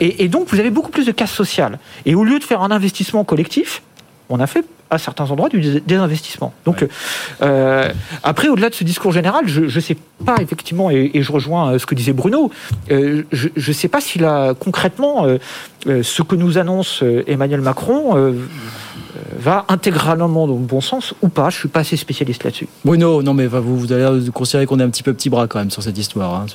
[0.00, 1.78] et, et donc vous avez beaucoup plus de casse sociale.
[2.06, 3.82] Et au lieu de faire un investissement collectif,
[4.28, 6.52] on a fait à certains endroits du désinvestissement.
[6.64, 6.86] Donc
[7.42, 11.72] euh, après, au-delà de ce discours général, je ne sais pas effectivement, et, je rejoins
[11.72, 12.50] euh, ce que disait Bruno,
[12.90, 15.26] euh, je ne sais pas s'il a concrètement
[15.86, 18.34] ce que nous annonce Emmanuel Macron
[19.38, 21.50] va intégralement dans le bon sens ou pas.
[21.50, 22.68] Je suis pas assez spécialiste là-dessus.
[22.84, 25.58] Bruno, non mais vous, vous allez considérer qu'on est un petit peu petit bras quand
[25.58, 26.34] même sur cette histoire.
[26.34, 26.46] Hein,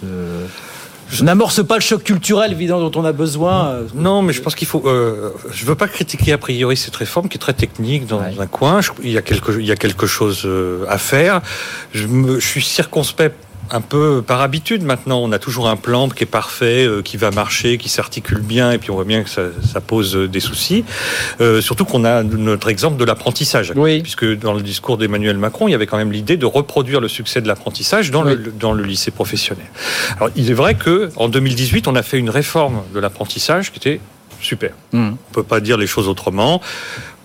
[1.12, 3.67] je n'amorce pas le choc culturel évident dont on a besoin.
[3.67, 4.82] Euh, non, mais je pense qu'il faut.
[4.86, 8.47] Euh, je veux pas critiquer a priori cette réforme qui est très technique dans un
[8.47, 8.80] coin.
[9.04, 11.41] il y a quelque, il y a quelque chose euh, à faire.
[11.93, 13.36] Je, me, je suis circonspect
[13.71, 15.19] un peu par habitude maintenant.
[15.19, 18.71] On a toujours un plan qui est parfait, euh, qui va marcher, qui s'articule bien,
[18.71, 20.84] et puis on voit bien que ça, pose des soucis.
[21.39, 24.01] Euh, surtout qu'on a notre exemple de l'apprentissage, oui.
[24.01, 27.07] puisque dans le discours d'Emmanuel Macron, il y avait quand même l'idée de reproduire le
[27.07, 29.65] succès de l'apprentissage dans, le, dans le lycée professionnel.
[30.17, 33.77] Alors il est vrai que en 2018, on a fait une réforme de l'apprentissage qui
[33.77, 33.99] était
[34.39, 34.71] super.
[34.91, 35.12] Hmm.
[35.29, 36.62] On peut pas dire les choses autrement.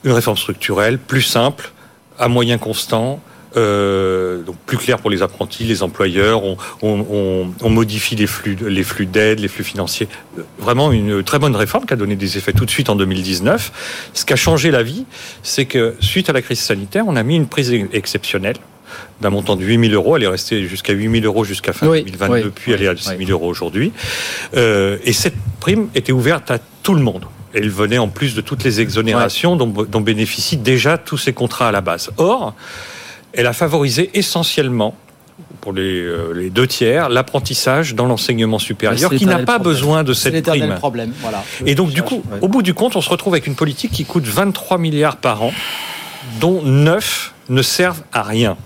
[0.05, 1.73] Une réforme structurelle, plus simple,
[2.19, 3.21] à moyens constants
[3.57, 6.45] euh, donc plus clair pour les apprentis, les employeurs.
[6.45, 10.09] On, on, on, on modifie les flux, les flux d'aide, les flux financiers.
[10.59, 14.11] Vraiment une très bonne réforme qui a donné des effets tout de suite en 2019.
[14.13, 15.05] Ce qui a changé la vie,
[15.43, 18.57] c'est que suite à la crise sanitaire, on a mis une prise exceptionnelle
[19.21, 20.17] d'un montant de 8 000 euros.
[20.17, 22.89] Elle est restée jusqu'à 8 000 euros jusqu'à fin Oui, 2022, oui, puis elle est
[22.89, 23.93] à 6 000 euros aujourd'hui.
[24.57, 27.25] Euh, et cette prime était ouverte à tout le monde.
[27.55, 31.69] Elle venait en plus de toutes les exonérations dont, dont bénéficient déjà tous ces contrats
[31.69, 32.11] à la base.
[32.19, 32.55] Or,
[33.37, 34.95] elle a favorisé essentiellement
[35.61, 39.63] pour les, euh, les deux tiers, l'apprentissage dans l'enseignement supérieur, qui n'a pas problème.
[39.63, 40.75] besoin de cette prime.
[40.77, 41.43] problème, voilà.
[41.67, 44.05] Et donc, du coup, au bout du compte, on se retrouve avec une politique qui
[44.05, 45.53] coûte 23 milliards par an,
[46.41, 48.57] dont 9 ne servent à rien.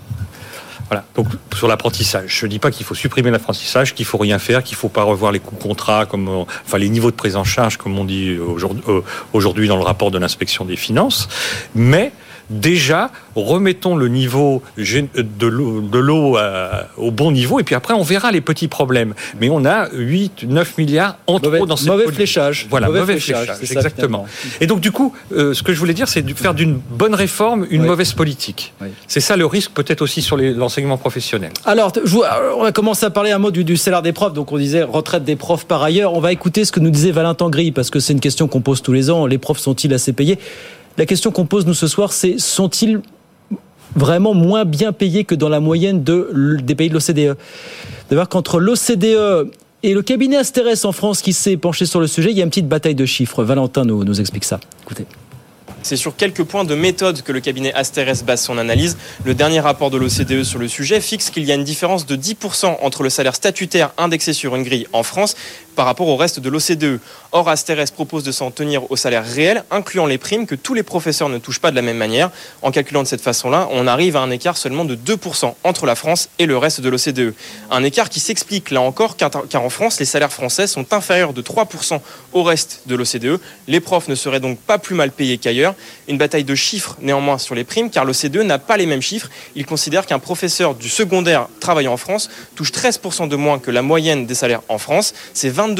[0.89, 1.05] Voilà.
[1.15, 4.61] Donc, sur l'apprentissage, je ne dis pas qu'il faut supprimer l'apprentissage, qu'il faut rien faire,
[4.61, 7.45] qu'il faut pas revoir les coûts contrats, comme, on- enfin, les niveaux de prise en
[7.45, 11.29] charge, comme on dit aujourd'hui euh, aujourd'hui dans le rapport de l'inspection des finances.
[11.75, 12.11] Mais,
[12.51, 18.03] déjà, remettons le niveau gé- de l'eau à- au bon niveau, et puis après, on
[18.03, 19.13] verra les petits problèmes.
[19.39, 22.67] Mais on a 8, 9 milliards en trop dans cette mauvais fléchage.
[22.69, 24.25] Voilà, Mauvais mauvais, fléchage, fléchage, c'est ça, exactement.
[24.59, 27.15] Et donc, du coup, euh, ce que je voulais dire, c'est de faire d'une bonne
[27.15, 28.73] réforme une mauvaise politique.
[29.07, 31.51] C'est ça le risque, peut-être aussi sur l'enseignement professionnel.
[31.65, 31.91] Alors,
[32.57, 34.83] on a commencé à parler un mot du, du salaire des profs, donc on disait
[34.83, 36.13] retraite des profs par ailleurs.
[36.13, 38.61] On va écouter ce que nous disait Valentin Gris, parce que c'est une question qu'on
[38.61, 39.25] pose tous les ans.
[39.25, 40.37] Les profs sont-ils assez payés?
[41.01, 43.01] La question qu'on pose nous ce soir, c'est sont-ils
[43.95, 47.37] vraiment moins bien payés que dans la moyenne des pays de l'OCDE
[48.07, 49.49] D'ailleurs, qu'entre l'OCDE
[49.81, 52.43] et le cabinet Asterès en France qui s'est penché sur le sujet, il y a
[52.43, 53.43] une petite bataille de chiffres.
[53.43, 54.59] Valentin nous, nous explique ça.
[54.83, 55.07] Écoutez.
[55.83, 58.95] C'est sur quelques points de méthode que le cabinet Asterès base son analyse.
[59.25, 62.15] Le dernier rapport de l'OCDE sur le sujet fixe qu'il y a une différence de
[62.15, 65.35] 10% entre le salaire statutaire indexé sur une grille en France
[65.75, 66.99] par rapport au reste de l'OCDE.
[67.31, 70.83] Or, Asterès propose de s'en tenir au salaire réel, incluant les primes que tous les
[70.83, 72.29] professeurs ne touchent pas de la même manière.
[72.61, 75.95] En calculant de cette façon-là, on arrive à un écart seulement de 2% entre la
[75.95, 77.33] France et le reste de l'OCDE.
[77.69, 81.41] Un écart qui s'explique là encore car, en France, les salaires français sont inférieurs de
[81.41, 82.01] 3%
[82.33, 83.39] au reste de l'OCDE.
[83.67, 85.75] Les profs ne seraient donc pas plus mal payés qu'ailleurs.
[86.07, 89.29] Une bataille de chiffres néanmoins sur les primes car l'OCDE n'a pas les mêmes chiffres.
[89.55, 93.81] Il considère qu'un professeur du secondaire travaillant en France touche 13% de moins que la
[93.81, 95.13] moyenne des salaires en France.
[95.33, 95.70] C'est 22%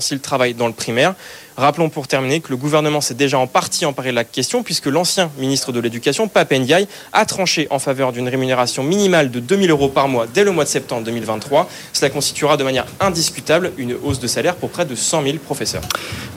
[0.00, 1.14] s'il travaille dans le primaire.
[1.56, 4.86] Rappelons pour terminer que le gouvernement s'est déjà en partie emparé de la question puisque
[4.86, 9.70] l'ancien ministre de l'Éducation, Pape Ndiaye, a tranché en faveur d'une rémunération minimale de 2000
[9.70, 11.68] euros par mois dès le mois de septembre 2023.
[11.92, 15.82] Cela constituera de manière indiscutable une hausse de salaire pour près de 100 000 professeurs.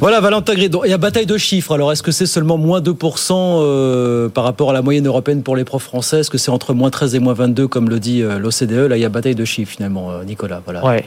[0.01, 0.55] Voilà, Valentin.
[0.67, 1.73] Donc, Il y a bataille de chiffres.
[1.73, 5.55] Alors, est-ce que c'est seulement moins 2% euh, par rapport à la moyenne européenne pour
[5.55, 6.19] les profs français?
[6.19, 8.97] Est-ce que c'est entre moins 13 et moins 22, comme le dit euh, l'OCDE Là,
[8.97, 10.61] il y a bataille de chiffres, finalement, euh, Nicolas.
[10.65, 10.83] Voilà.
[10.83, 11.05] Ouais.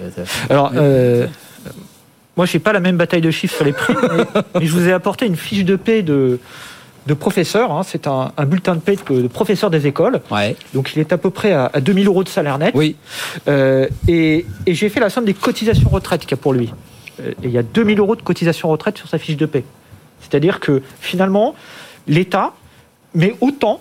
[0.49, 1.27] Alors, euh,
[2.37, 4.25] moi, j'ai pas la même bataille de chiffres sur les primes, mais,
[4.61, 6.39] mais je vous ai apporté une fiche de paie de,
[7.07, 7.73] de professeur.
[7.73, 7.83] hein.
[7.83, 10.21] C'est un, un bulletin de paie de, de professeur des écoles.
[10.75, 12.73] Donc, il est à peu près à, à 2000 euros de salaire net.
[12.75, 12.97] Oui.
[13.49, 16.73] Euh, et et j'ai fait la somme des cotisations retraite qu'il y a pour lui.
[17.21, 19.65] Euh, et il y a 2000 euros de cotisations retraite sur sa fiche de paie.
[20.21, 21.55] C'est-à-dire que finalement,
[22.07, 22.53] l'État
[23.15, 23.81] met autant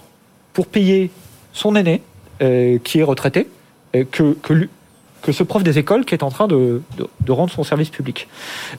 [0.54, 1.10] pour payer
[1.52, 2.02] son aîné,
[2.42, 3.48] euh, qui est retraité,
[4.12, 4.70] que, que, lui-
[5.26, 6.82] que ce prof des écoles qui est en train de,
[7.28, 8.28] rendre son service public.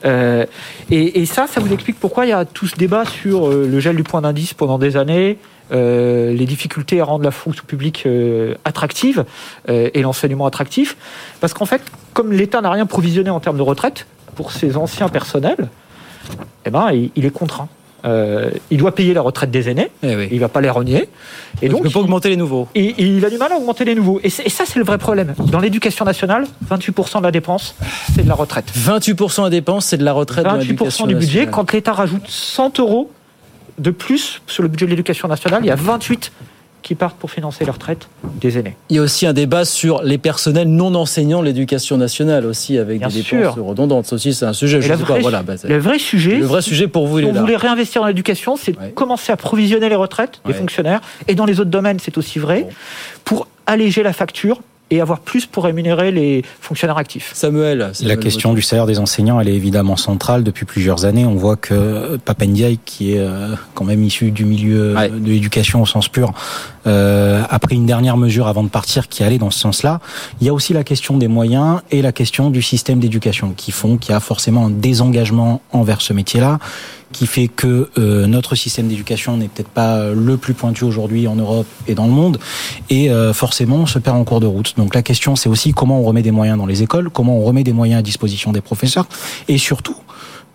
[0.05, 0.45] Euh,
[0.89, 3.79] et, ça, ça vous explique pourquoi il y a tout ce débat sur euh, le
[3.81, 5.37] gel du point d'indice pendant des années,
[5.73, 8.07] euh, les difficultés à rendre la fonction publique
[8.63, 9.25] attractive
[9.67, 10.95] et l'enseignement attractif.
[11.41, 11.81] Parce qu'en fait,
[12.13, 15.67] comme l'État n'a rien provisionné en termes de retraite pour ses anciens personnels,
[16.65, 17.67] eh ben, il est contraint.
[18.07, 19.91] Euh, il doit payer la retraite des aînés.
[20.03, 21.09] Il ne va pas les renier.
[21.61, 22.67] Et donc, il ne peut pas augmenter les nouveaux.
[22.73, 24.19] et, et il a du mal à augmenter les nouveaux.
[24.23, 25.33] Et, ça, c'est le vrai problème.
[25.51, 27.75] Dans l'éducation nationale, 28% de la dépense,
[28.15, 28.71] c'est de la retraite.
[28.75, 31.39] 28% de dépenses, c'est de la retraite dans 28% l'éducation du budget.
[31.39, 31.51] nationale.
[31.51, 33.11] Quand l'État rajoute 100 euros
[33.77, 36.31] de plus sur le budget de l'éducation nationale, il y a 28
[36.81, 38.75] qui partent pour financer la retraite des aînés.
[38.89, 42.77] Il y a aussi un débat sur les personnels non enseignants de l'éducation nationale aussi,
[42.77, 43.39] avec Bien des sûr.
[43.39, 44.05] dépenses redondantes.
[44.05, 44.77] Ça aussi, c'est un sujet.
[44.77, 47.07] Et Je le sais vrai, pas, voilà, bah, le vrai sujet, Le vrai sujet pour
[47.07, 47.41] vous, il si est on là.
[47.41, 50.57] voulait réinvestir dans l'éducation, c'est de commencer à provisionner les retraites des Ouais.
[50.57, 51.01] fonctionnaires.
[51.27, 52.67] Et dans les autres domaines, c'est aussi vrai,
[53.25, 57.31] pour alléger la facture et avoir plus pour rémunérer les fonctionnaires actifs.
[57.33, 61.25] Samuel, La question du salaire des enseignants, elle est évidemment centrale depuis plusieurs années.
[61.25, 65.81] On voit que Papendiaï, qui est euh, quand même issu du milieu euh, de l'éducation
[65.81, 66.33] au sens pur,
[66.85, 69.99] euh, a pris une dernière mesure avant de partir qui allait dans ce sens-là.
[70.39, 73.71] Il y a aussi la question des moyens et la question du système d'éducation qui
[73.71, 76.59] font qu'il y a forcément un désengagement envers ce métier-là
[77.17, 81.35] qui fait que euh, notre système d'éducation n'est peut-être pas le plus pointu aujourd'hui en
[81.35, 82.37] Europe et dans le monde,
[82.91, 84.75] et euh, forcément on se perd en cours de route.
[84.77, 87.43] Donc la question c'est aussi comment on remet des moyens dans les écoles, comment on
[87.43, 89.07] remet des moyens à disposition des professeurs,
[89.47, 89.95] et surtout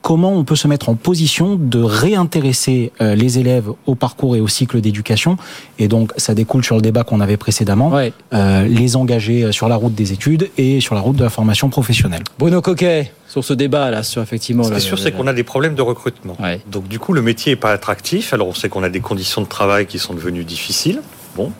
[0.02, 4.40] comment on peut se mettre en position de réintéresser euh, les élèves au parcours et
[4.40, 5.36] au cycle d'éducation.
[5.78, 9.76] Et donc, ça découle sur le débat qu'on avait précédemment, euh, les engager sur la
[9.76, 12.22] route des études et sur la route de la formation professionnelle.
[12.38, 14.64] Bruno Coquet, sur ce débat là, sur effectivement.
[14.64, 16.36] Ce qui est sûr, c'est qu'on a des problèmes de recrutement.
[16.70, 18.34] Donc, du coup, le métier est pas attractif.
[18.34, 21.00] Alors, on sait qu'on a des conditions de travail qui sont devenues difficiles.
[21.34, 21.50] Bon.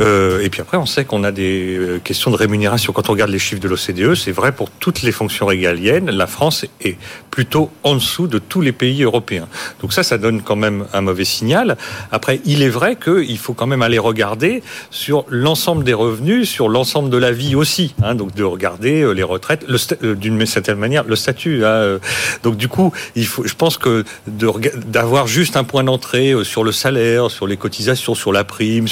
[0.00, 2.94] Euh, et puis après, on sait qu'on a des euh, questions de rémunération.
[2.94, 6.10] Quand on regarde les chiffres de l'OCDE, c'est vrai pour toutes les fonctions régaliennes.
[6.10, 6.96] La France est
[7.30, 9.48] plutôt en dessous de tous les pays européens.
[9.82, 11.76] Donc ça, ça donne quand même un mauvais signal.
[12.10, 16.70] Après, il est vrai qu'il faut quand même aller regarder sur l'ensemble des revenus, sur
[16.70, 17.94] l'ensemble de la vie aussi.
[18.02, 19.66] Hein, donc de regarder euh, les retraites,
[20.02, 21.66] d'une certaine manière, le statut.
[21.66, 21.98] Hein,
[22.42, 26.72] donc du coup, il faut, je pense que d'avoir juste un point d'entrée sur le
[26.72, 28.88] salaire, sur les cotisations, sur la prime,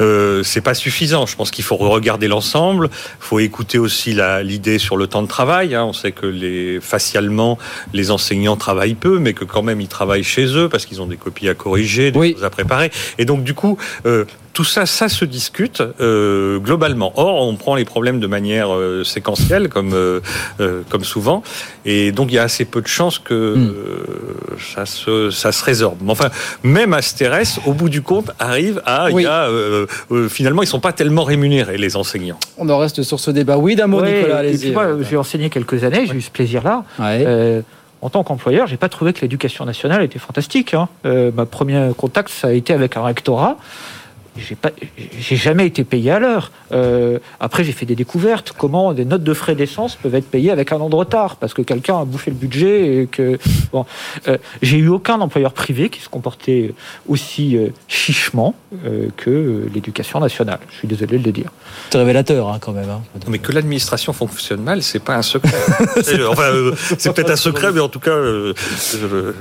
[0.00, 1.26] euh, c'est pas suffisant.
[1.26, 2.90] Je pense qu'il faut regarder l'ensemble.
[2.92, 5.74] Il faut écouter aussi l'idée sur le temps de travail.
[5.74, 5.84] Hein.
[5.84, 7.58] On sait que les facialement
[7.92, 11.06] les enseignants travaillent peu, mais que quand même ils travaillent chez eux parce qu'ils ont
[11.06, 12.90] des copies à corriger, des choses à préparer.
[13.18, 14.24] Et donc du coup, euh,
[14.58, 17.12] tout ça, ça se discute euh, globalement.
[17.14, 20.20] Or, on prend les problèmes de manière euh, séquentielle, comme euh,
[20.88, 21.44] comme souvent,
[21.84, 23.72] et donc il y a assez peu de chances que hmm.
[24.58, 25.98] ça se ça se résorbe.
[26.02, 26.30] Mais enfin,
[26.64, 29.48] même Asterès, au bout du compte, arrive à, il y a,
[30.28, 32.40] finalement, ils sont pas tellement rémunérés les enseignants.
[32.56, 33.58] On en reste sur ce débat.
[33.58, 34.38] Oui, d'un mot, Nicolas.
[34.38, 34.74] Allez-y.
[35.08, 36.82] J'ai enseigné quelques années, j'ai eu ce plaisir-là
[38.00, 40.74] en tant qu'employeur, j'ai pas trouvé que l'éducation nationale était fantastique.
[40.74, 40.88] Hein.
[41.04, 43.56] Euh, ma premier contact, ça a été avec un rectorat
[44.38, 44.70] j'ai pas,
[45.18, 46.52] j'ai jamais été payé à l'heure.
[46.72, 48.52] Euh, après, j'ai fait des découvertes.
[48.56, 51.36] Comment des notes de frais d'essence peuvent être payées avec un an de retard?
[51.36, 53.38] Parce que quelqu'un a bouffé le budget et que
[53.72, 53.84] bon,
[54.28, 56.74] euh, j'ai eu aucun employeur privé qui se comportait
[57.08, 58.54] aussi euh, chichement
[58.86, 60.58] euh, que l'éducation nationale.
[60.70, 61.50] Je suis désolé de le dire.
[61.90, 62.88] C'est révélateur hein, quand même.
[62.90, 63.02] Hein.
[63.28, 65.50] Mais que l'administration fonctionne mal, c'est pas un secret.
[66.28, 68.54] enfin, euh, c'est peut-être un secret, mais en tout cas, le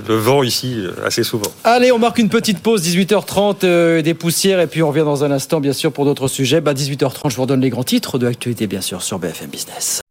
[0.07, 1.51] vent ici assez souvent.
[1.63, 5.32] Allez, on marque une petite pause, 18h30, des poussières et puis on revient dans un
[5.32, 6.62] instant, bien sûr, pour d'autres sujets.
[6.62, 10.02] Bah, 18h30, je vous redonne les grands titres de l'actualité, bien sûr, sur BFM Business.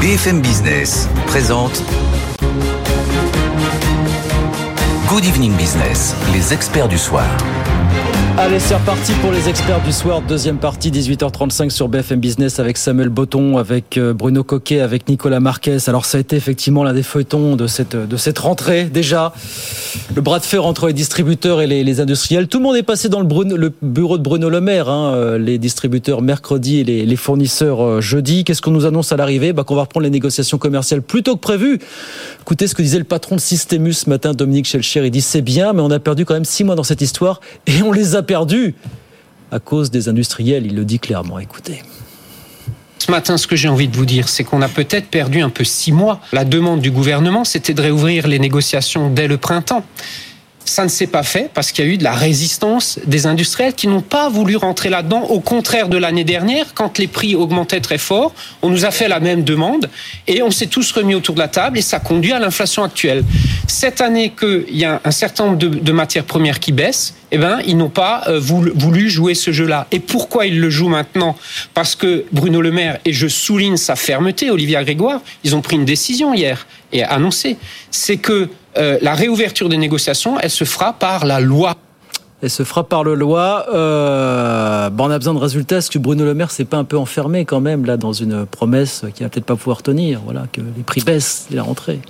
[0.00, 1.82] BFM Business présente
[5.08, 7.26] Good Evening Business, les experts du soir.
[8.38, 10.20] Allez, c'est reparti pour les experts du soir.
[10.20, 15.40] Deuxième partie, 18h35 sur BFM Business avec Samuel Botton, avec euh, Bruno Coquet, avec Nicolas
[15.40, 15.78] Marquez.
[15.86, 18.84] Alors, ça a été effectivement l'un des feuilletons de cette, de cette rentrée.
[18.84, 19.32] Déjà,
[20.14, 22.46] le bras de fer entre les distributeurs et les, industriels.
[22.46, 24.90] Tout le monde est passé dans le, bureau de Bruno Le Maire.
[24.90, 25.14] Hein.
[25.14, 28.44] Euh, les distributeurs mercredi et les, fournisseurs euh, jeudi.
[28.44, 29.54] Qu'est-ce qu'on nous annonce à l'arrivée?
[29.54, 31.78] Bah, Qu'on va reprendre les négociations commerciales plus tôt que prévu.
[32.42, 35.06] Écoutez ce que disait le patron de Systemus ce matin, Dominique Schelcher.
[35.06, 37.40] Il dit c'est bien, mais on a perdu quand même six mois dans cette histoire
[37.66, 38.74] et on les a perdu
[39.50, 41.38] à cause des industriels, il le dit clairement.
[41.38, 41.82] Écoutez.
[42.98, 45.50] Ce matin, ce que j'ai envie de vous dire, c'est qu'on a peut-être perdu un
[45.50, 46.20] peu six mois.
[46.32, 49.84] La demande du gouvernement, c'était de réouvrir les négociations dès le printemps.
[50.68, 53.72] Ça ne s'est pas fait parce qu'il y a eu de la résistance des industriels
[53.72, 55.22] qui n'ont pas voulu rentrer là-dedans.
[55.22, 59.06] Au contraire de l'année dernière, quand les prix augmentaient très fort, on nous a fait
[59.06, 59.88] la même demande
[60.26, 63.22] et on s'est tous remis autour de la table et ça conduit à l'inflation actuelle.
[63.68, 67.60] Cette année qu'il y a un certain nombre de, matières premières qui baissent, eh ben,
[67.64, 69.86] ils n'ont pas euh, voulu jouer ce jeu-là.
[69.92, 71.36] Et pourquoi ils le jouent maintenant?
[71.74, 75.76] Parce que Bruno Le Maire, et je souligne sa fermeté, Olivier Grégoire, ils ont pris
[75.76, 77.56] une décision hier et annoncé,
[77.90, 81.74] c'est que euh, la réouverture des négociations, elle se fera par la loi.
[82.42, 83.66] Elle se fera par la loi.
[83.72, 85.78] Euh, on a besoin de résultats.
[85.78, 88.44] Est-ce que Bruno Le Maire s'est pas un peu enfermé quand même là dans une
[88.44, 90.20] promesse qu'il va peut-être pas pouvoir tenir?
[90.24, 92.00] Voilà, que les prix baissent dès la rentrée.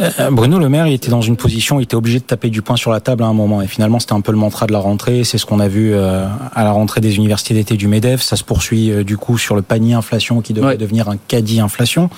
[0.00, 2.62] Euh, Bruno Le Maire, il était dans une position, il était obligé de taper du
[2.62, 3.62] poing sur la table à un moment.
[3.62, 5.24] Et finalement, c'était un peu le mantra de la rentrée.
[5.24, 8.22] C'est ce qu'on a vu à la rentrée des universités d'été du MEDEF.
[8.22, 12.10] Ça se poursuit du coup sur le panier inflation qui devrait devenir un caddie inflation.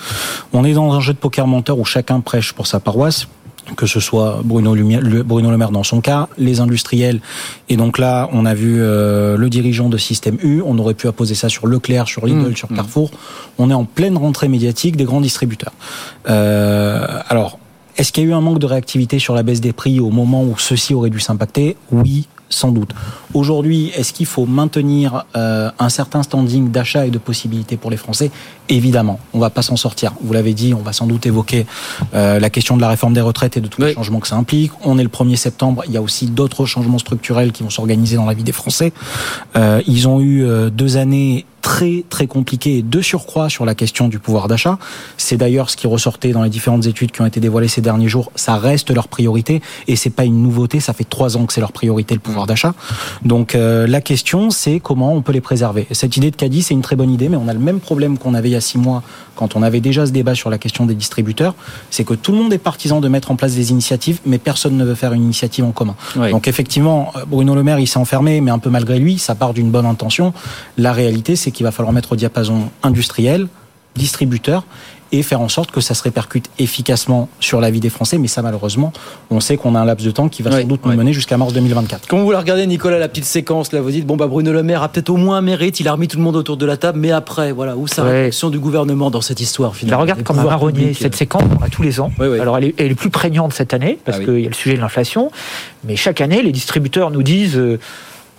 [0.53, 3.27] On est dans un jeu de poker menteur où chacun prêche pour sa paroisse
[3.75, 4.75] que ce soit Bruno,
[5.23, 7.21] Bruno Le Maire dans son cas, les industriels.
[7.69, 10.61] Et donc là, on a vu euh, le dirigeant de Système U.
[10.65, 12.55] On aurait pu apposer ça sur Leclerc, sur Lidl, mmh.
[12.55, 13.11] sur Carrefour.
[13.57, 15.73] On est en pleine rentrée médiatique des grands distributeurs.
[16.29, 17.59] Euh, alors,
[17.97, 20.09] est-ce qu'il y a eu un manque de réactivité sur la baisse des prix au
[20.09, 21.77] moment où ceci aurait dû s'impacter?
[21.91, 22.91] Oui, sans doute.
[23.33, 27.97] Aujourd'hui, est-ce qu'il faut maintenir euh, un certain standing d'achat et de possibilités pour les
[27.97, 28.31] Français?
[28.69, 30.13] Évidemment, on ne va pas s'en sortir.
[30.21, 31.65] Vous l'avez dit, on va sans doute évoquer
[32.13, 34.35] euh, la question de la réforme des retraites et de tous les changements que ça
[34.35, 34.71] implique.
[34.83, 38.17] On est le 1er septembre, il y a aussi d'autres changements structurels qui vont s'organiser
[38.17, 38.93] dans la vie des Français.
[39.55, 44.07] Euh, ils ont eu deux années très très compliqué et de surcroît sur la question
[44.07, 44.77] du pouvoir d'achat.
[45.17, 48.07] C'est d'ailleurs ce qui ressortait dans les différentes études qui ont été dévoilées ces derniers
[48.07, 48.31] jours.
[48.35, 50.79] Ça reste leur priorité et c'est pas une nouveauté.
[50.79, 52.73] Ça fait trois ans que c'est leur priorité le pouvoir d'achat.
[53.23, 55.87] Donc euh, la question c'est comment on peut les préserver.
[55.91, 58.17] Cette idée de Caddy c'est une très bonne idée, mais on a le même problème
[58.17, 59.03] qu'on avait il y a six mois
[59.35, 61.55] quand on avait déjà ce débat sur la question des distributeurs.
[61.89, 64.77] C'est que tout le monde est partisan de mettre en place des initiatives, mais personne
[64.77, 65.95] ne veut faire une initiative en commun.
[66.15, 69.53] Donc effectivement, Bruno Le Maire il s'est enfermé, mais un peu malgré lui, ça part
[69.53, 70.33] d'une bonne intention.
[70.77, 73.47] La réalité c'est qu'il va falloir mettre au diapason industriel,
[73.95, 74.63] distributeur,
[75.13, 78.17] et faire en sorte que ça se répercute efficacement sur la vie des Français.
[78.17, 78.93] Mais ça, malheureusement,
[79.29, 81.35] on sait qu'on a un laps de temps qui va sans doute nous mener jusqu'à
[81.35, 82.07] mars 2024.
[82.07, 84.63] Quand vous la regardez, Nicolas, la petite séquence, là, vous dites, bon, bah, Bruno Le
[84.63, 86.65] Maire a peut-être au moins un mérite, il a remis tout le monde autour de
[86.65, 88.21] la table, mais après, voilà, où sa Ouais.
[88.21, 90.79] réaction du gouvernement dans cette histoire, La finalement regarde Les comme un marronnier.
[90.79, 92.09] publics, Cette séquence, on l'a tous les ans.
[92.17, 94.25] Alors, elle est, elle est plus prégnante cette année, parce Ah oui.
[94.27, 95.29] qu'il y a le sujet de l'inflation.
[95.83, 97.57] Mais chaque année, les distributeurs nous disent.
[97.57, 97.79] euh,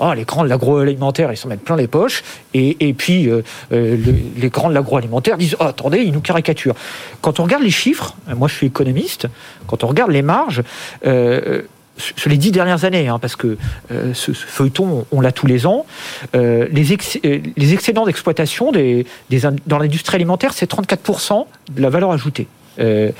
[0.00, 2.24] Ah, les grands de l'agroalimentaire, ils s'en mettent plein les poches.
[2.54, 6.20] Et, et puis, euh, euh, le- les grands de l'agroalimentaire disent oh, attendez, ils nous
[6.20, 6.74] caricaturent.
[7.20, 9.28] Quand on regarde les chiffres, euh, moi je suis économiste,
[9.68, 10.62] quand on regarde les marges,
[11.98, 13.58] sur les dix dernières années, hein, parce que
[14.14, 15.84] ce, feuilleton, on l'a tous les ans,
[16.34, 16.70] les,
[17.56, 22.48] les excédents d'exploitation des, des dans l'industrie alimentaire, c'est 34% de la valeur ajoutée.
[22.78, 23.14] Et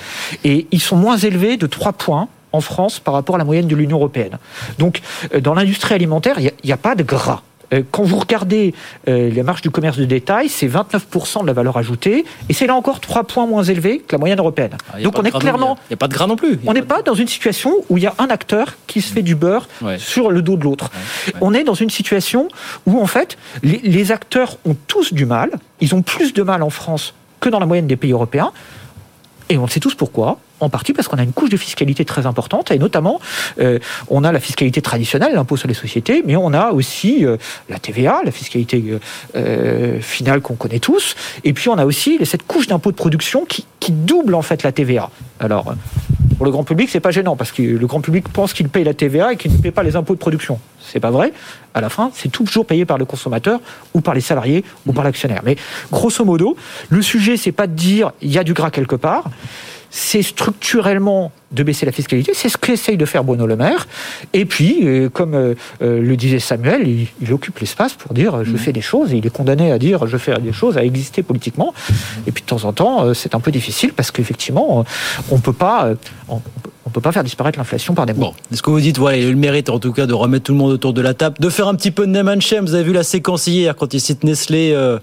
[0.72, 3.76] ils sont moins élevés de 3 points en France par rapport à la moyenne de
[3.76, 4.38] l'Union européenne.
[4.78, 5.00] Donc,
[5.34, 7.42] euh, dans l'industrie alimentaire, il n'y a, pas de gras.
[7.72, 8.74] Euh, Quand vous regardez
[9.08, 12.66] euh, les marges du commerce de détail, c'est 29% de la valeur ajoutée, et c'est
[12.66, 14.76] là encore 3 points moins élevé que la moyenne européenne.
[14.92, 15.78] Ah, Donc on est clairement...
[15.88, 16.58] Il n'y a pas de gras non plus.
[16.66, 19.22] On n'est pas dans une situation où il y a un acteur qui se fait
[19.22, 19.98] du beurre Ouais.
[19.98, 20.90] sur le dos de l'autre.
[21.40, 22.48] On est dans une situation
[22.86, 25.50] où, en fait, les, les acteurs ont tous du mal.
[25.80, 28.52] Ils ont plus de mal en France que dans la moyenne des pays européens.
[29.48, 30.38] Et on le sait tous pourquoi.
[30.62, 33.20] En partie parce qu'on a une couche de fiscalité très importante, et notamment,
[33.58, 37.36] euh, on a la fiscalité traditionnelle, l'impôt sur les sociétés, mais on a aussi euh,
[37.68, 39.00] la TVA, la fiscalité
[39.34, 43.44] euh, finale qu'on connaît tous, et puis on a aussi cette couche d'impôt de production
[43.44, 45.10] qui, qui double en fait la TVA.
[45.40, 45.74] Alors,
[46.36, 48.84] pour le grand public, c'est pas gênant, parce que le grand public pense qu'il paye
[48.84, 50.60] la TVA et qu'il ne paye pas les impôts de production.
[50.80, 51.32] C'est pas vrai.
[51.74, 53.58] À la fin, c'est toujours payé par le consommateur
[53.94, 55.42] ou par les salariés ou par l'actionnaire.
[55.44, 55.56] Mais
[55.90, 56.56] grosso modo,
[56.88, 59.24] le sujet, c'est pas de dire il y a du gras quelque part.
[59.94, 62.32] C'est structurellement de baisser la fiscalité.
[62.34, 63.86] C'est ce qu'essaye de faire Bruno Le Maire.
[64.32, 68.42] Et puis, euh, comme euh, euh, le disait Samuel, il, il occupe l'espace pour dire
[68.42, 69.12] je fais des choses.
[69.12, 71.74] Et il est condamné à dire je fais des choses, à exister politiquement.
[72.26, 74.86] Et puis de temps en temps, c'est un peu difficile parce qu'effectivement,
[75.30, 75.90] on peut pas,
[76.30, 76.40] on
[76.92, 78.32] peut pas faire disparaître l'inflation par des mots.
[78.52, 80.44] Est-ce que vous dites, voilà, il a eu le mérite en tout cas de remettre
[80.44, 82.40] tout le monde autour de la table, de faire un petit peu de name and
[82.40, 84.98] shame Vous avez vu la séquence hier quand il cite Nestlé, euh,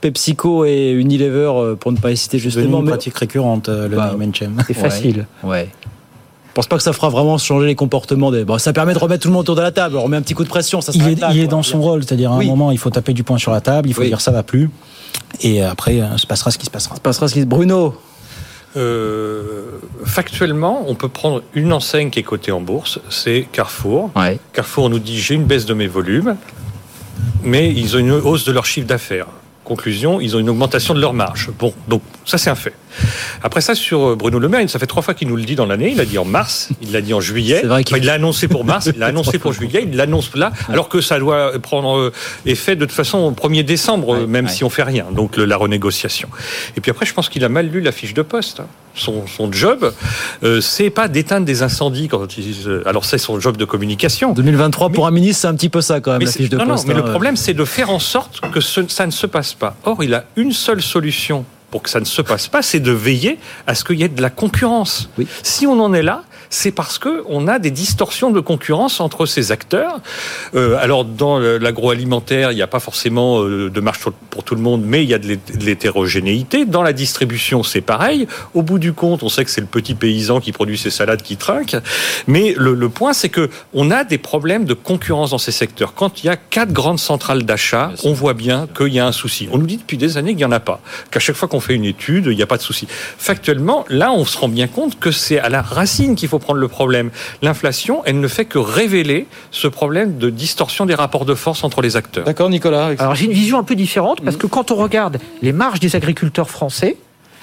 [0.00, 2.78] PepsiCo et Unilever, euh, pour ne pas les citer C'est justement.
[2.78, 4.56] une mais- pratique récurrente, euh, le Bah, name and shame.
[4.68, 5.24] Ouais.
[5.44, 5.68] Ouais.
[6.48, 8.44] Je pense pas que ça fera vraiment changer les comportements des.
[8.44, 9.96] Bon, ça permet de remettre tout le monde autour de la table.
[9.96, 10.80] On remet un petit coup de pression.
[10.80, 12.46] Ça il est, il est dans son rôle, c'est-à-dire à un Oui.
[12.46, 14.06] moment, il faut taper du poing sur la table, il faut Oui.
[14.08, 14.70] dire ça va plus,
[15.42, 16.94] et après, euh, se passera ce qui se passera.
[17.02, 17.94] passera ce qui Bruno.
[18.76, 24.10] Euh, factuellement, on peut prendre une enseigne qui est cotée en bourse, c'est Carrefour.
[24.52, 26.36] Carrefour nous dit j'ai une baisse de mes volumes,
[27.42, 29.26] mais ils ont une hausse de leur chiffre d'affaires.
[29.64, 31.50] Conclusion, ils ont une augmentation de leur marge.
[31.58, 32.74] Bon, donc ça c'est un fait.
[33.42, 35.56] Après ça, sur euh, Bruno Le Maire, ça fait trois fois qu'il nous le dit
[35.56, 35.90] dans l'année.
[35.92, 37.62] Il l'a dit en mars, il l'a dit en juillet.
[37.64, 40.52] Vrai Enfin, il l'a annoncé pour mars, il l'a annoncé pour juillet, il l'annonce là,
[40.68, 42.12] alors que ça doit prendre euh,
[42.46, 45.06] effet de toute façon au 1er décembre, euh, même si on fait rien.
[45.12, 46.28] Donc le- la renégociation.
[46.76, 48.60] Et puis après, je pense qu'il a mal lu la fiche de poste.
[48.94, 49.00] Hein.
[49.00, 49.92] Son, son job,
[50.42, 54.32] euh, c'est pas d'éteindre des incendies quand ils, euh, alors c'est son job de communication.
[54.32, 56.56] 2023 pour un ministre, c'est un petit peu ça quand même, Mais la fiche de
[56.56, 56.86] non, poste.
[56.86, 57.04] non, mais hein.
[57.04, 59.76] le problème, c'est de faire en sorte que ce- ça ne se passe pas.
[59.84, 62.92] Or, il a une seule solution pour que ça ne se passe pas, c'est de
[62.92, 65.08] veiller à ce qu'il y ait de la concurrence.
[65.42, 69.26] Si on en est là, c'est parce que on a des distorsions de concurrence entre
[69.26, 70.00] ces acteurs.
[70.54, 74.60] Euh, alors, dans l'agroalimentaire, il n'y a pas forcément euh, de marche pour tout le
[74.60, 76.64] monde, mais il y a de l'hé- de l'hétérogénéité.
[76.66, 78.26] Dans la distribution, c'est pareil.
[78.54, 81.22] Au bout du compte, on sait que c'est le petit paysan qui produit ses salades
[81.22, 81.76] qui trinque.
[82.26, 85.94] Mais le, le point, c'est que on a des problèmes de concurrence dans ces secteurs.
[85.94, 89.12] Quand il y a quatre grandes centrales d'achat, on voit bien qu'il y a un
[89.12, 89.48] souci.
[89.52, 90.80] On nous dit depuis des années qu'il n'y en a pas.
[91.10, 92.86] Qu'à chaque fois qu'on fait une étude, il n'y a pas de souci.
[93.18, 96.60] Factuellement, là, on se rend bien compte que c'est à la racine qu'il faut prendre
[96.60, 97.10] le problème.
[97.42, 101.82] L'inflation, elle ne fait que révéler ce problème de distorsion des rapports de force entre
[101.82, 102.24] les acteurs.
[102.24, 102.90] D'accord, Nicolas.
[102.98, 105.96] Alors j'ai une vision un peu différente parce que quand on regarde les marges des
[105.96, 106.96] agriculteurs français,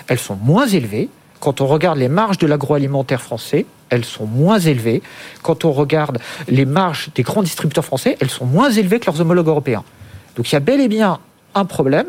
[0.07, 1.09] elles sont moins élevées.
[1.39, 5.01] Quand on regarde les marges de l'agroalimentaire français, elles sont moins élevées.
[5.41, 9.21] Quand on regarde les marges des grands distributeurs français, elles sont moins élevées que leurs
[9.21, 9.83] homologues européens.
[10.35, 11.19] Donc il y a bel et bien
[11.55, 12.07] un problème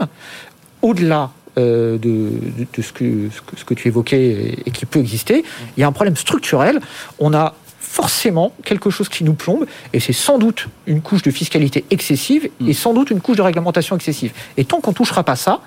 [0.82, 2.30] au-delà euh, de,
[2.76, 5.44] de ce, que, ce, tu évoquais et, et qui peut exister.
[5.76, 6.80] Il y a un problème structurel.
[7.18, 11.30] On a forcément quelque chose qui nous plombe, et c'est sans doute une couche de
[11.30, 14.32] fiscalité excessive et sans doute une couche de réglementation excessive.
[14.57, 15.61] Et tant qu'on touchera pas ça,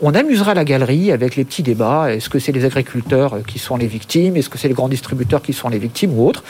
[0.00, 2.12] on amusera la galerie avec les petits débats.
[2.14, 4.36] Est-ce que c'est les agriculteurs qui sont les victimes?
[4.36, 6.42] Est-ce que c'est les grands distributeurs qui sont les victimes ou autres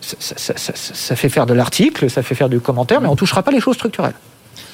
[0.00, 0.16] ça-
[0.56, 3.50] ça- ça fait faire de l'article, ça fait faire du commentaire, mais on touchera pas
[3.50, 4.14] les choses structurelles.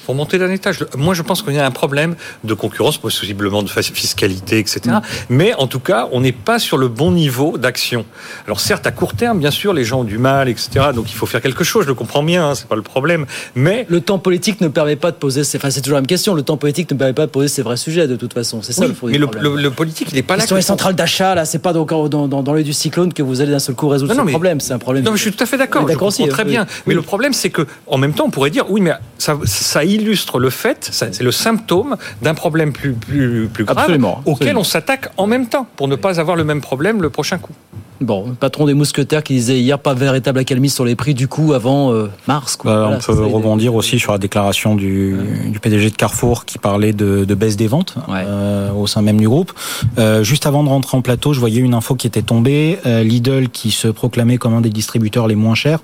[0.07, 0.85] Pour monter d'un étage.
[0.95, 4.79] Moi, je pense qu'il y a un problème de concurrence, possiblement de fiscalité, etc.
[4.85, 5.01] Mm.
[5.27, 8.05] Mais en tout cas, on n'est pas sur le bon niveau d'action.
[8.45, 10.69] Alors certes, à court terme, bien sûr, les gens ont du mal, etc.
[10.95, 11.83] Donc il faut faire quelque chose.
[11.83, 13.25] Je le comprends bien, hein, c'est pas le problème.
[13.55, 15.43] Mais Le temps politique ne permet pas de poser.
[15.43, 15.57] Ces...
[15.57, 16.33] Enfin, c'est toujours la même question.
[16.35, 18.61] Le temps politique ne permet pas de poser ces vrais sujets de toute façon.
[18.61, 19.55] C'est ça Oui, le mais le, problème.
[19.55, 20.43] le- le politique, il n'est pas là.
[20.43, 23.11] Question que les centrales d'achat, là, c'est pas donc dans, dans, dans l'œil du cyclone
[23.11, 24.61] que vous allez d'un seul coup résoudre Non, non, ce mais- problème.
[24.61, 25.03] C'est un problème.
[25.03, 25.81] Non, mais je suis tout à fait d'accord.
[25.81, 26.51] Je d'accord comprends aussi, très oui.
[26.51, 26.65] bien.
[26.85, 26.95] Mais Oui.
[26.95, 30.39] le problème, c'est que, en même temps, on pourrait dire, oui, mais ça, ça illustre
[30.39, 34.61] le fait, c'est le symptôme d'un problème plus, plus, plus grave Absolument, auquel absolument.
[34.61, 37.53] on s'attaque en même temps pour ne pas avoir le même problème le prochain coup.
[37.99, 41.27] Bon, le patron des mousquetaires qui disait hier pas véritable accalmie sur les prix du
[41.27, 42.55] coup avant euh, mars.
[42.55, 42.71] Quoi.
[42.71, 45.15] Bah, Voilà, on peut rebondir aussi sur la déclaration du,
[45.47, 49.19] du PDG de Carrefour qui parlait de, de baisse des ventes euh, au sein même
[49.19, 49.51] du groupe.
[49.97, 52.77] Euh, juste avant de rentrer en plateau, je voyais une info qui était tombée.
[52.85, 55.79] Euh, Lidl qui se proclamait comme un des distributeurs les moins chers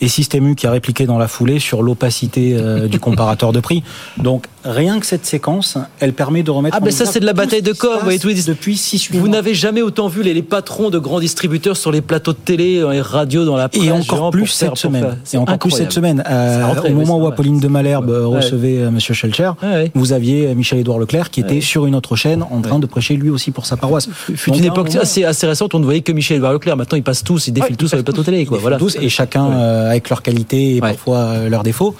[0.00, 3.60] et Système U qui a répliqué dans la foulée sur l'opacité euh, du comparateur de
[3.60, 3.82] prix.
[4.16, 7.26] Donc rien que cette séquence, elle permet de remettre Ah en ben ça c'est de
[7.26, 10.34] la bataille de passe vous voyez, tous depuis 6 Vous n'avez jamais autant vu les,
[10.34, 13.68] les patrons de grands distributeurs sur les plateaux de télé, dans les radios, dans la
[13.68, 13.82] presse.
[13.84, 15.16] Et encore plus cette semaine.
[15.32, 16.22] Et encore plus cette semaine.
[16.28, 17.28] Euh, au moment où.
[17.28, 18.38] Apolline de Malherbe euh, Ouais.
[18.38, 19.52] recevait euh, Monsieur Schelcher,
[19.94, 22.86] vous aviez euh, Michel Édouard Leclerc qui était sur une autre chaîne en train de
[22.86, 24.08] prêcher lui aussi pour sa paroisse.
[24.34, 26.76] Fut une époque assez, assez récente, on ne voyait que Michel Édouard Leclerc.
[26.76, 28.46] Maintenant, ils passent tous, ils défilent tous sur les plateaux télé.
[28.46, 28.58] Quoi.
[28.58, 28.76] Voilà.
[28.76, 31.94] tous, et chacun euh, avec leurs qualités et parfois euh, leurs défauts.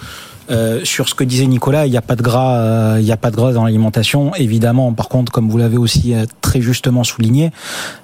[0.51, 3.17] Euh, sur ce que disait Nicolas, il n'y a pas de gras, euh, n'y a
[3.17, 4.35] pas de gras dans l'alimentation.
[4.35, 7.51] Évidemment, par contre, comme vous l'avez aussi euh, très justement souligné,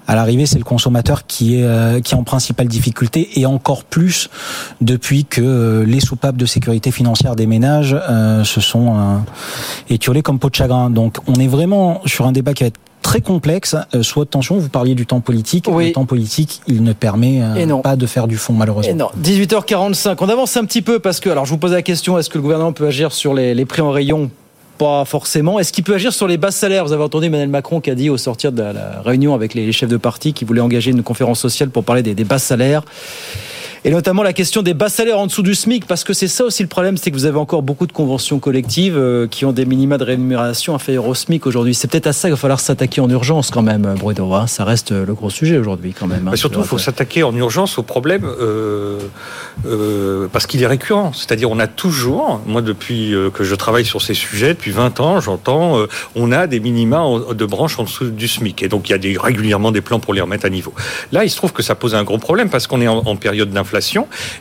[0.07, 3.84] à l'arrivée, c'est le consommateur qui est euh, qui est en principale difficulté et encore
[3.84, 4.28] plus
[4.80, 9.18] depuis que euh, les soupapes de sécurité financière des ménages euh, se sont euh,
[9.88, 10.90] étiolées comme peau de chagrin.
[10.90, 14.30] Donc, on est vraiment sur un débat qui va être très complexe, euh, sous haute
[14.30, 14.59] tension.
[14.59, 15.68] Vous parliez du temps politique.
[15.68, 18.90] Le temps politique, il ne permet euh, pas de faire du fond, malheureusement.
[18.90, 20.16] Et non, 18h45.
[20.20, 22.38] On avance un petit peu parce que, alors je vous pose la question, est-ce que
[22.38, 24.30] le gouvernement peut agir sur les, les prix en rayon?
[24.78, 25.61] Pas forcément.
[25.61, 26.84] Est-ce qu'il peut agir sur les bas salaires?
[26.84, 29.66] Vous avez entendu Emmanuel Macron qui a dit au sortir de la, réunion avec les,
[29.66, 32.40] les chefs de parti qu'il voulait engager une conférence sociale pour parler des, des bas
[32.40, 32.82] salaires.
[33.87, 36.45] Et notamment la question des bas salaires en dessous du SMIC, parce que c'est ça
[36.45, 39.53] aussi le problème, c'est que vous avez encore beaucoup de conventions collectives euh, qui ont
[39.53, 41.74] des minima de rémunération inférieurs au SMIC aujourd'hui.
[41.74, 44.32] C'est peut-être à ça qu'il va falloir s'attaquer en urgence quand même, Bruno.
[44.32, 44.47] hein.
[44.47, 46.26] Ça reste euh, le gros sujet aujourd'hui quand même.
[46.26, 46.30] hein.
[46.30, 49.01] Bah, surtout, il faut s'attaquer en urgence au problème euh,
[49.66, 51.12] euh, parce qu'il est récurrent.
[51.12, 54.99] C'est-à-dire, on a toujours, moi depuis euh, que je travaille sur ces sujets, depuis 20
[55.01, 57.05] ans, j'entends, euh, on a des minima
[57.35, 58.62] de branches en dessous du SMIC.
[58.62, 60.72] Et donc, il y a des, régulièrement des plans pour les remettre à niveau.
[61.12, 63.16] Là, il se trouve que ça pose un gros problème parce qu'on est en, en
[63.16, 63.74] période d'inflation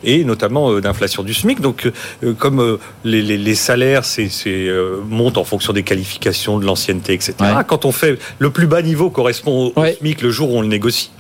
[0.04, 1.62] et notamment euh, d'inflation du SMIC.
[1.62, 1.90] Donc,
[2.24, 4.68] euh, comme euh, les, les- les salaires c'est, c'est,
[5.10, 7.34] montent en fonction des qualifications, de l'ancienneté, etc.
[7.68, 10.62] Quand on fait le plus bas niveau correspond au, au SMIC le jour où on
[10.62, 11.12] le négocie.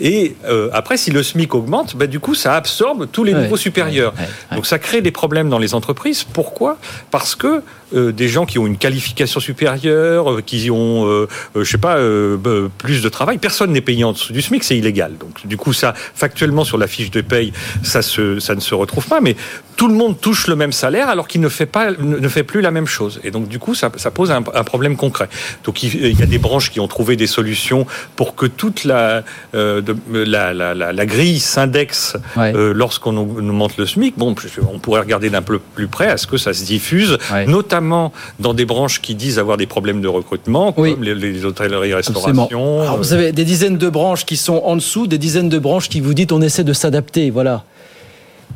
[0.00, 3.42] Et euh, après, si le SMIC augmente, bah, du coup, ça absorbe tous les Ouais,
[3.42, 4.12] niveaux supérieurs.
[4.54, 6.24] Donc ça crée des problèmes dans les entreprises.
[6.24, 6.78] Pourquoi?
[7.10, 7.62] Parce que
[7.94, 11.78] euh, des gens qui ont une qualification supérieure, euh, qui ont, euh, euh, je sais
[11.78, 15.12] pas, euh, plus de travail, personne n'est payé en dessous du SMIC, c'est illégal.
[15.18, 17.52] Donc du coup, ça, factuellement sur la fiche de paye,
[17.82, 19.20] ça, se, ça ne se retrouve pas.
[19.20, 19.34] Mais
[19.76, 22.44] tout le monde touche le même salaire alors qu'il ne fait pas, ne ne fait
[22.44, 23.20] plus la même chose.
[23.24, 25.28] Et donc du coup, ça, ça pose un, un problème concret.
[25.64, 28.84] Donc il, il y a des branches qui ont trouvé des solutions pour que toute
[28.84, 29.24] la,
[29.60, 32.16] euh, de- la, la, la, la grille s'indexe
[32.56, 34.14] euh, lorsqu'on augmente le SMIC.
[34.18, 34.34] Bon,
[34.72, 38.54] on pourrait regarder d'un peu plus près à ce que ça se diffuse, notamment dans
[38.54, 42.80] des branches qui disent avoir des problèmes de recrutement, comme les, les hôtelleries, restauration.
[42.82, 45.88] Alors, vous avez des dizaines de branches qui sont en dessous, des dizaines de branches
[45.88, 47.30] qui vous dites on essaie de s'adapter.
[47.30, 47.64] Voilà.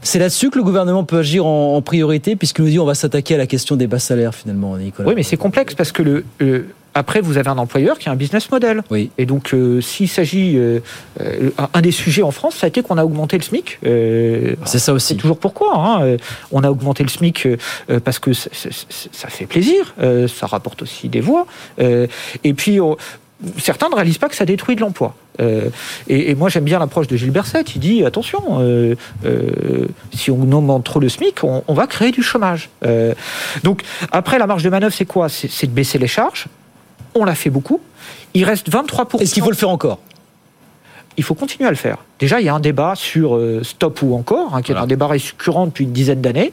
[0.03, 2.95] C'est là-dessus que le gouvernement peut agir en, en priorité, puisqu'il nous dit on va
[2.95, 5.09] s'attaquer à la question des bas salaires finalement, Nicolas.
[5.09, 8.13] Oui, mais c'est complexe parce que le, le- après, vous avez un employeur qui a
[8.13, 8.83] un business model.
[9.19, 10.57] Et donc, euh, s'il s'agit.
[10.57, 10.81] euh,
[11.21, 13.79] euh, un- des sujets en France, ça a été qu'on a augmenté le SMIC.
[13.85, 15.09] Euh, c'est ça aussi.
[15.09, 15.73] C'est toujours pourquoi.
[15.77, 16.17] hein.
[16.53, 17.47] On a augmenté le SMIC
[18.05, 19.95] parce que ça, ça- ça- ça fait plaisir.
[20.29, 21.47] ça rapporte aussi des voix.
[21.79, 22.81] et puis.
[22.81, 22.97] on-
[23.59, 25.15] Certains ne réalisent pas que ça détruit de l'emploi.
[25.41, 25.69] Euh,
[26.09, 27.63] et, et moi, j'aime bien l'approche de Gilles Berset.
[27.75, 28.95] Il dit attention, euh,
[29.27, 32.71] euh, si on augmente trop le SMIC, on, on va créer du chômage.
[33.65, 33.83] Donc,
[34.13, 35.29] après, la marge de manœuvre, c'est quoi?
[35.29, 36.47] C'est de baisser les charges.
[37.15, 37.81] On l'a fait beaucoup.
[38.35, 39.21] Il reste 23%.
[39.21, 39.99] Est-ce qu'il faut le faire encore?
[41.17, 41.99] Il faut continuer à le faire.
[42.19, 44.87] Déjà, il y a un débat sur euh, stop ou encore, hein, qui est un
[44.87, 46.53] débat récurrent depuis une dizaine d'années.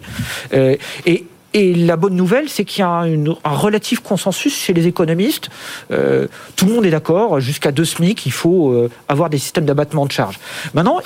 [0.53, 3.03] Euh, et Et la bonne nouvelle, c'est qu'il y a
[3.43, 5.49] un relatif consensus chez les économistes.
[5.91, 10.05] Euh, tout le monde est d'accord, jusqu'à 2 SMIC, il faut avoir des systèmes d'abattement
[10.05, 10.39] de charges.
[10.73, 11.01] Maintenant,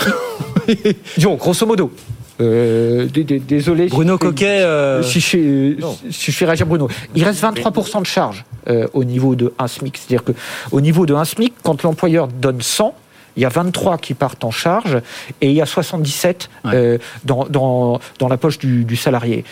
[1.18, 1.92] disons, grosso modo,
[2.42, 3.08] euh,
[3.48, 3.88] désolé.
[3.88, 4.62] Bruno Coquet.
[5.04, 5.76] Si, je,
[6.10, 6.90] si, je fais réagir Bruno.
[7.16, 8.46] Il reste 23% de charge
[8.94, 9.98] au niveau de 1 SMIC.
[9.98, 12.96] C'est-à-dire qu'au niveau de 1 SMIC, quand l'employeur donne 100,
[13.36, 15.00] il y a 23 qui partent en charge
[15.42, 19.44] et il y a 77 euh, dans, dans, dans, la poche du, du, salarié.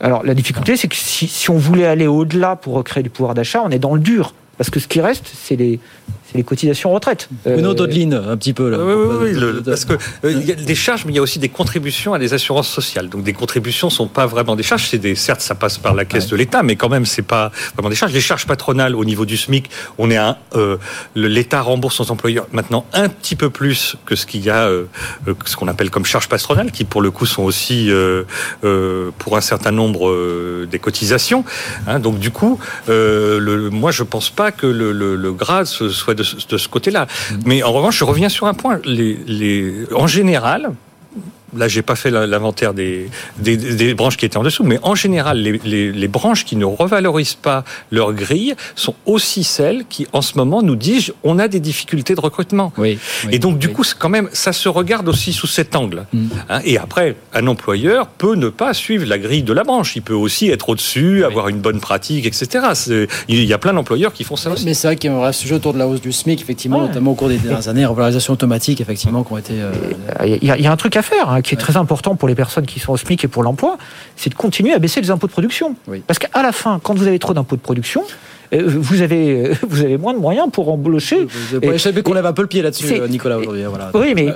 [0.00, 3.34] Alors la difficulté, c'est que si, si on voulait aller au-delà pour recréer du pouvoir
[3.34, 4.34] d'achat, on est dans le dur.
[4.56, 5.80] Parce que ce qui reste, c'est les,
[6.36, 7.28] les cotisations retraite.
[7.44, 8.78] Bruno euh, un petit peu là.
[8.78, 11.22] Oui, oui, oui parce que euh, il y a des charges, mais il y a
[11.22, 13.08] aussi des contributions à des assurances sociales.
[13.08, 14.88] Donc des contributions sont pas vraiment des charges.
[14.88, 17.50] C'est des, certes, ça passe par la caisse de l'État, mais quand même, c'est pas
[17.74, 18.12] vraiment des charges.
[18.12, 20.76] Les charges patronales au niveau du SMIC, on est un, euh,
[21.14, 24.84] l'État rembourse aux employeurs maintenant un petit peu plus que ce qu'il y a, euh,
[25.28, 27.90] euh ce qu'on appelle comme charges patronales, qui pour le coup sont aussi
[29.18, 31.44] pour un certain nombre des cotisations.
[31.86, 32.58] Hein, donc du coup,
[32.88, 37.06] le, moi je pense pas que le, le, le grade soit de, de ce côté-là.
[37.44, 38.80] Mais en revanche, je reviens sur un point.
[38.84, 40.70] Les, les, en général,
[41.54, 44.94] là, j'ai pas fait l'inventaire des, des, des, branches qui étaient en dessous, mais en
[44.94, 50.06] général, les, les, les, branches qui ne revalorisent pas leur grille sont aussi celles qui,
[50.12, 52.72] en ce moment, nous disent on a des difficultés de recrutement.
[52.78, 52.98] Oui,
[53.30, 56.06] et donc, du coup, quand même, ça se regarde aussi sous cet angle.
[56.12, 56.26] Mm.
[56.48, 59.96] Hein, et après, un employeur peut ne pas suivre la grille de la branche.
[59.96, 62.66] Il peut aussi être au-dessus, avoir une bonne pratique, etc.
[63.28, 64.64] Il y a plein d'employeurs qui font ça aussi.
[64.64, 66.80] Mais c'est vrai qu'il y a un sujet autour de la hausse du SMIC, effectivement,
[66.80, 69.54] notamment au cours des dernières années, revalorisation automatique, effectivement, qui ont été.
[69.56, 69.72] Euh,
[70.24, 71.30] il y, a, il y, a un truc à faire.
[71.30, 73.78] Hein, qui est très important pour les personnes qui sont au SMIC et pour l'emploi,
[74.16, 75.76] c'est de continuer à baisser les impôts de production.
[76.08, 78.02] Parce qu'à la fin, quand vous avez trop d'impôts de production,
[78.52, 81.26] vous avez, vous avez moins de moyens pour embaucher.
[81.26, 83.64] Vous avez qu'on lève un peu le pied là-dessus, Nicolas, aujourd'hui.
[83.64, 83.90] Hein, voilà.
[83.94, 84.28] Oui, mais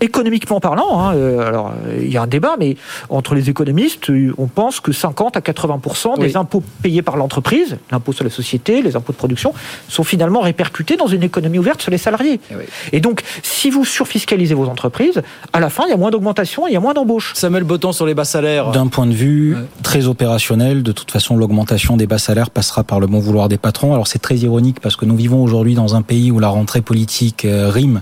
[0.00, 2.76] économiquement parlant, hein, euh, alors il y a un débat, mais
[3.08, 5.80] entre les économistes, on pense que 50 à 80
[6.18, 9.52] des impôts payés par l'entreprise, l'impôt sur la société, les impôts de production,
[9.88, 12.40] sont finalement répercutés dans une économie ouverte sur les salariés.
[12.50, 12.54] Et,
[12.92, 15.22] eh et donc, si vous surfiscalisez vos entreprises,
[15.52, 17.32] à la fin, il y a moins d'augmentation, il y a moins d'embauche.
[17.34, 18.70] Samuel Botton sur les bas salaires.
[18.70, 23.00] D'un point de vue très opérationnel, de toute façon, l'augmentation des bas salaires passera par
[23.00, 23.92] le bon vouloir des patrons.
[23.92, 26.80] Alors c'est très ironique parce que nous vivons aujourd'hui dans un pays où la rentrée
[26.80, 28.00] politique euh, rime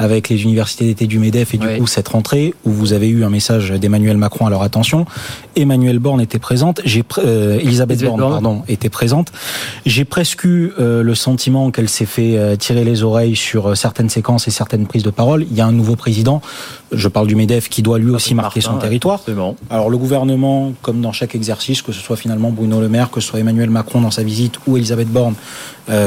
[0.00, 3.22] avec les universités d'été du MEDEF et du coup cette rentrée où vous avez eu
[3.22, 5.04] un message d'Emmanuel Macron à leur attention.
[5.56, 9.30] Emmanuel Borne était présente, j'ai euh, Elisabeth Borne, pardon était présente.
[9.84, 14.08] J'ai presque eu euh, le sentiment qu'elle s'est fait euh, tirer les oreilles sur certaines
[14.08, 15.44] séquences et certaines prises de parole.
[15.50, 16.40] Il y a un nouveau président,
[16.92, 19.20] je parle du MEDEF, qui doit lui aussi marquer son territoire.
[19.70, 23.20] Alors le gouvernement, comme dans chaque exercice, que ce soit finalement Bruno Le Maire, que
[23.20, 25.34] ce soit Emmanuel Macron dans sa visite ou Elisabeth Borne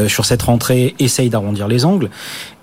[0.08, 2.10] sur cette rentrée, essaye d'arrondir les angles.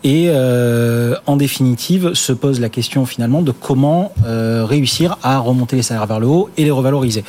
[0.02, 5.76] Et euh, en définitive, se pose la question finalement de comment euh, réussir à remonter
[5.76, 7.22] les salaires vers le haut et les revaloriser.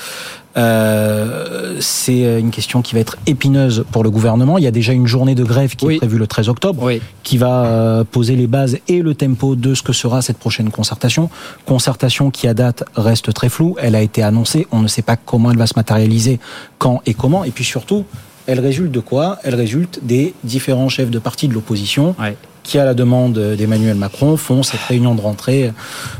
[0.58, 4.58] Euh, c'est une question qui va être épineuse pour le gouvernement.
[4.58, 6.92] Il y a déjà une journée de grève qui est prévue le 13 octobre,
[7.24, 10.70] qui va euh, poser les bases et le tempo de ce que sera cette prochaine
[10.70, 11.30] concertation.
[11.66, 13.76] Concertation qui à date reste très floue.
[13.80, 14.68] Elle a été annoncée.
[14.72, 16.40] On ne sait pas comment elle va se matérialiser,
[16.78, 17.44] quand et comment.
[17.44, 18.06] Et puis surtout,
[18.48, 19.38] elle résulte de quoi?
[19.44, 22.16] Elle résulte des différents chefs de parti de l'opposition
[22.64, 25.72] qui, à la demande d'Emmanuel Macron, font cette réunion de rentrée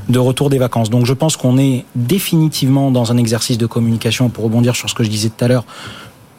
[0.10, 0.90] de retour des vacances.
[0.90, 4.96] Donc je pense qu'on est définitivement dans un exercice de communication, pour rebondir sur ce
[4.96, 5.66] que je disais tout à l'heure,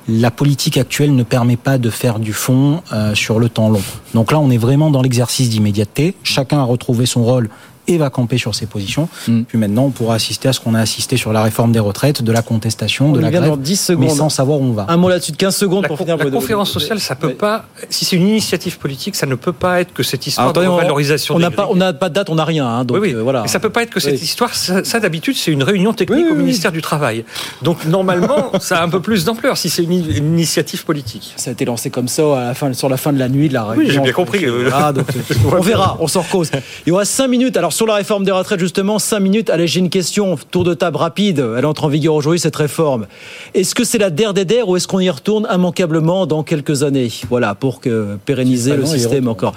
[0.08, 3.82] la politique actuelle ne permet pas de faire du fond euh, sur le temps long.
[4.14, 6.16] Donc là, on est vraiment dans l'exercice d'immédiateté.
[6.24, 7.48] Chacun a retrouvé son rôle
[7.94, 9.08] et va camper sur ses positions.
[9.28, 9.42] Mm.
[9.42, 12.22] Puis maintenant, on pourra assister à ce qu'on a assisté sur la réforme des retraites,
[12.22, 14.04] de la contestation, de la grève, 10 secondes.
[14.04, 14.86] mais sans savoir où on va.
[14.88, 16.16] Un mot là-dessus de 15 secondes la pour finir.
[16.16, 17.64] La conférence sociale, ça peut pas.
[17.90, 21.34] Si c'est une initiative politique, ça ne peut pas être que cette histoire de valorisation.
[21.34, 22.66] On n'a pas, on n'a pas de date, on n'a rien.
[22.66, 23.14] Hein, donc oui, oui.
[23.14, 23.42] Euh, voilà.
[23.42, 24.54] Mais ça peut pas être que cette histoire.
[24.54, 27.24] Ça, d'habitude, c'est une réunion technique au ministère du Travail.
[27.62, 31.34] Donc normalement, ça a un peu plus d'ampleur si c'est une, initiative politique.
[31.36, 33.48] Ça a été lancé comme ça à la fin, sur la fin de la nuit
[33.48, 33.84] de la réunion.
[33.86, 34.44] Oui, j'ai bien compris.
[34.72, 35.06] Ah, donc,
[35.52, 36.50] on verra, on s'en cause.
[36.86, 37.56] Il y aura 5 minutes.
[37.56, 39.50] Alors sur la réforme des retraites justement, 5 minutes.
[39.50, 41.44] Allez, j'ai une question, tour de table rapide.
[41.58, 43.08] Elle entre en vigueur aujourd'hui, cette réforme.
[43.54, 46.84] Est-ce que c'est la der des der ou est-ce qu'on y retourne immanquablement dans quelques
[46.84, 47.10] années?
[47.28, 49.54] Voilà, pour que pérenniser le système encore.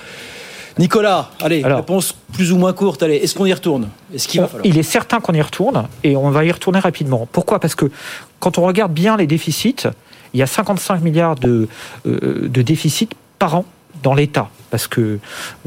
[0.79, 3.03] Nicolas, allez, réponse plus ou moins courte.
[3.03, 3.89] Allez, est-ce qu'on y retourne?
[4.11, 4.65] Est-ce qu'il va falloir?
[4.65, 7.27] Il est certain qu'on y retourne et on va y retourner rapidement.
[7.31, 7.59] Pourquoi?
[7.59, 7.91] Parce que
[8.39, 9.83] quand on regarde bien les déficits,
[10.33, 11.67] il y a 55 milliards de,
[12.07, 13.65] euh, de déficits par an
[14.05, 14.49] dans l'État.
[14.69, 15.19] Parce que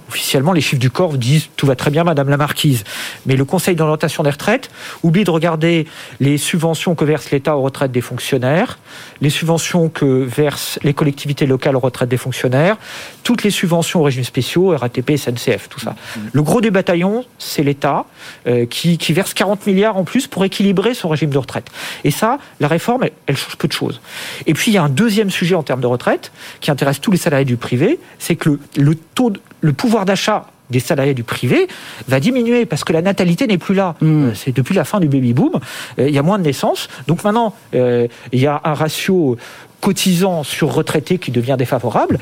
[0.09, 2.85] officiellement les chiffres du corps disent tout va très bien madame la marquise.
[3.27, 4.71] Mais le conseil d'orientation des retraites
[5.03, 5.87] oublie de regarder
[6.21, 8.79] les subventions que verse l'État aux retraites des fonctionnaires
[9.21, 12.77] les subventions que versent les collectivités locales aux retraites des fonctionnaires
[13.25, 15.95] toutes les subventions aux régimes spéciaux RATP SNCF tout ça.
[16.33, 18.05] Le gros du bataillon c'est l'État
[18.47, 21.71] euh, qui, qui verse 40 milliards en plus pour équilibrer son régime de retraite.
[22.05, 24.01] Et ça la réforme elle, elle change peu de choses.
[24.47, 26.31] Et puis il y a un deuxième sujet en termes de retraite
[26.61, 30.05] qui intéresse tous les salariés du privé c'est que le, le taux, de- le pouvoir
[30.05, 31.67] d'achat des salariés du privé
[32.09, 33.95] va diminuer parce que la natalité n'est plus là.
[34.03, 35.53] Euh, C'est depuis la fin du baby boom,
[35.99, 36.89] euh, il y a moins de naissances.
[37.07, 39.39] Donc maintenant, euh, il y a un ratio
[39.81, 42.19] cotisant sur retraité qui devient défavorable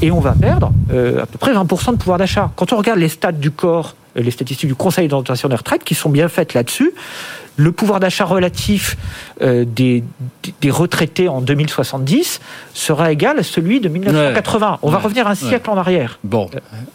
[0.00, 2.52] et on va perdre à peu près 20% de pouvoir d'achat.
[2.54, 5.94] Quand on regarde les stats du corps, les statistiques du Conseil d'orientation des retraites qui
[5.96, 6.92] sont bien faites là-dessus,
[7.58, 8.96] le pouvoir d'achat relatif
[9.42, 10.04] euh, des,
[10.70, 12.40] retraités en 2070
[12.72, 14.78] sera égal à celui de 1980.
[14.82, 15.02] On va Ouais.
[15.02, 15.36] revenir un Ouais.
[15.36, 16.20] siècle en arrière.
[16.22, 16.48] Bon,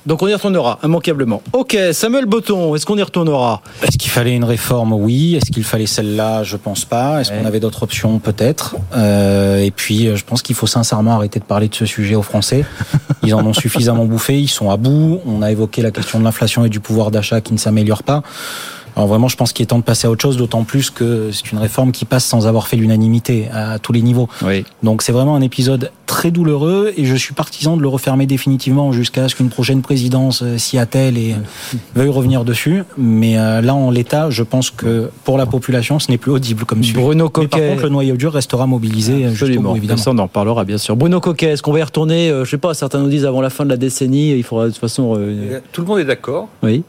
[0.06, 1.42] donc on y retournera, immanquablement.
[1.52, 3.62] Ok, Samuel Botton, est-ce qu'on y retournera?
[3.84, 4.94] Est-ce qu'il fallait une réforme?
[4.94, 5.36] Oui.
[5.36, 6.44] Est-ce qu'il fallait celle-là?
[6.44, 7.20] Je pense pas.
[7.22, 8.20] Est-ce qu'on avait d'autres options?
[8.20, 8.78] Peut-être.
[8.96, 12.16] Euh, et puis, euh, je pense qu'il faut sincèrement arrêter de parler de ce sujet
[12.16, 12.64] aux Français.
[13.24, 14.40] Ils en ont suffisamment bouffé.
[14.40, 15.20] Ils sont à bout.
[15.26, 18.24] On a évoqué la question de l'inflation et du pouvoir d'achat qui ne s'améliore pas.
[18.96, 21.32] Alors vraiment, je pense qu'il est temps de passer à autre chose, d'autant plus que
[21.32, 24.28] c'est une réforme qui passe sans avoir fait l'unanimité à tous les niveaux.
[24.84, 28.92] Donc c'est vraiment un épisode très douloureux et je suis partisan de le refermer définitivement
[28.92, 32.84] jusqu'à ce qu'une prochaine présidence euh, s'y attelle et euh, veuille revenir dessus.
[32.98, 36.66] Mais euh, là, en l'état, je pense que pour la population, ce n'est plus audible
[36.66, 37.02] comme sujet.
[37.02, 37.70] Bruno Mais par Coquet.
[37.72, 40.02] contre, le noyau dur restera mobilisé Absolument, bout, évidemment.
[40.02, 40.96] ça on en reparlera bien sûr.
[40.96, 43.50] Bruno Coquet, est-ce qu'on va y retourner Je sais pas, certains nous disent avant la
[43.50, 45.20] fin de la décennie, il faudra de toute façon...
[45.72, 46.48] Tout le monde est d'accord.
[46.62, 46.84] Oui.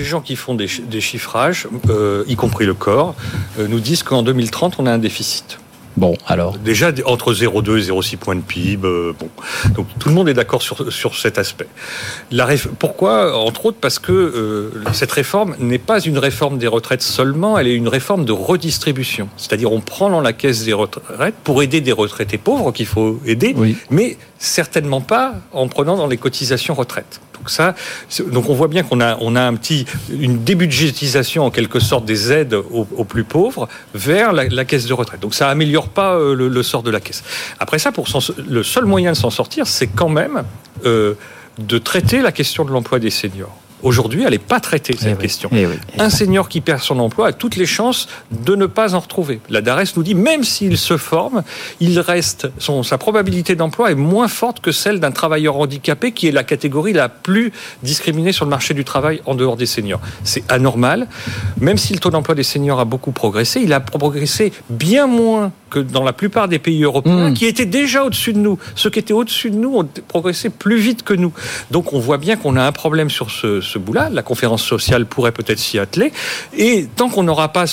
[0.00, 3.14] Les gens qui font des, chi- des chiffrages, euh, y compris le corps,
[3.58, 5.58] euh, nous disent qu'en 2030, on a un déficit.
[5.98, 6.56] Bon, alors.
[6.56, 8.86] Déjà entre 0,2 et 0,6 points de PIB.
[8.86, 9.28] euh, bon.
[9.74, 11.66] Donc tout le monde est d'accord sur, sur cet aspect.
[12.30, 16.66] La réf- Pourquoi Entre autres parce que euh, cette réforme n'est pas une réforme des
[16.68, 19.28] retraites seulement, elle est une réforme de redistribution.
[19.36, 23.20] C'est-à-dire on prend dans la caisse des retraites pour aider des retraités pauvres qu'il faut
[23.26, 23.54] aider,
[23.90, 27.20] mais certainement pas en prenant dans les cotisations retraite.
[28.32, 32.54] Donc on voit bien qu'on a, un petit, une débudgétisation en quelque sorte des aides
[32.54, 35.20] aux, plus pauvres vers la, caisse de retraite.
[35.20, 37.22] Donc ça améliore pas euh, le, sort de la caisse.
[37.58, 37.92] Après ça,
[38.48, 40.44] le seul moyen de s'en sortir, c'est quand même
[40.84, 41.14] euh,
[41.58, 43.59] de traiter la question de l'emploi des seniors.
[43.82, 45.50] Aujourd'hui, elle n'est pas traitée, cette question.
[45.98, 49.40] Un senior qui perd son emploi a toutes les chances de ne pas en retrouver.
[49.48, 51.42] La DARES nous dit, même s'il se forme,
[51.80, 56.28] il reste, son, sa probabilité d'emploi est moins forte que celle d'un travailleur handicapé, qui
[56.28, 57.52] est la catégorie la plus
[57.82, 60.00] discriminée sur le marché du travail en dehors des seniors.
[60.24, 61.08] C'est anormal.
[61.60, 65.52] Même si le taux d'emploi des seniors a beaucoup progressé, il a progressé bien moins
[65.70, 68.58] que dans la plupart des pays européens, qui étaient déjà au-dessus de nous.
[68.74, 71.32] Ceux qui étaient au-dessus de nous ont progressé plus vite que nous.
[71.70, 74.08] Donc on voit bien qu'on a un problème sur ce, ce bout-là.
[74.10, 76.12] La conférence sociale pourrait peut-être s'y atteler.
[76.56, 77.64] Et tant qu'on n'aura pas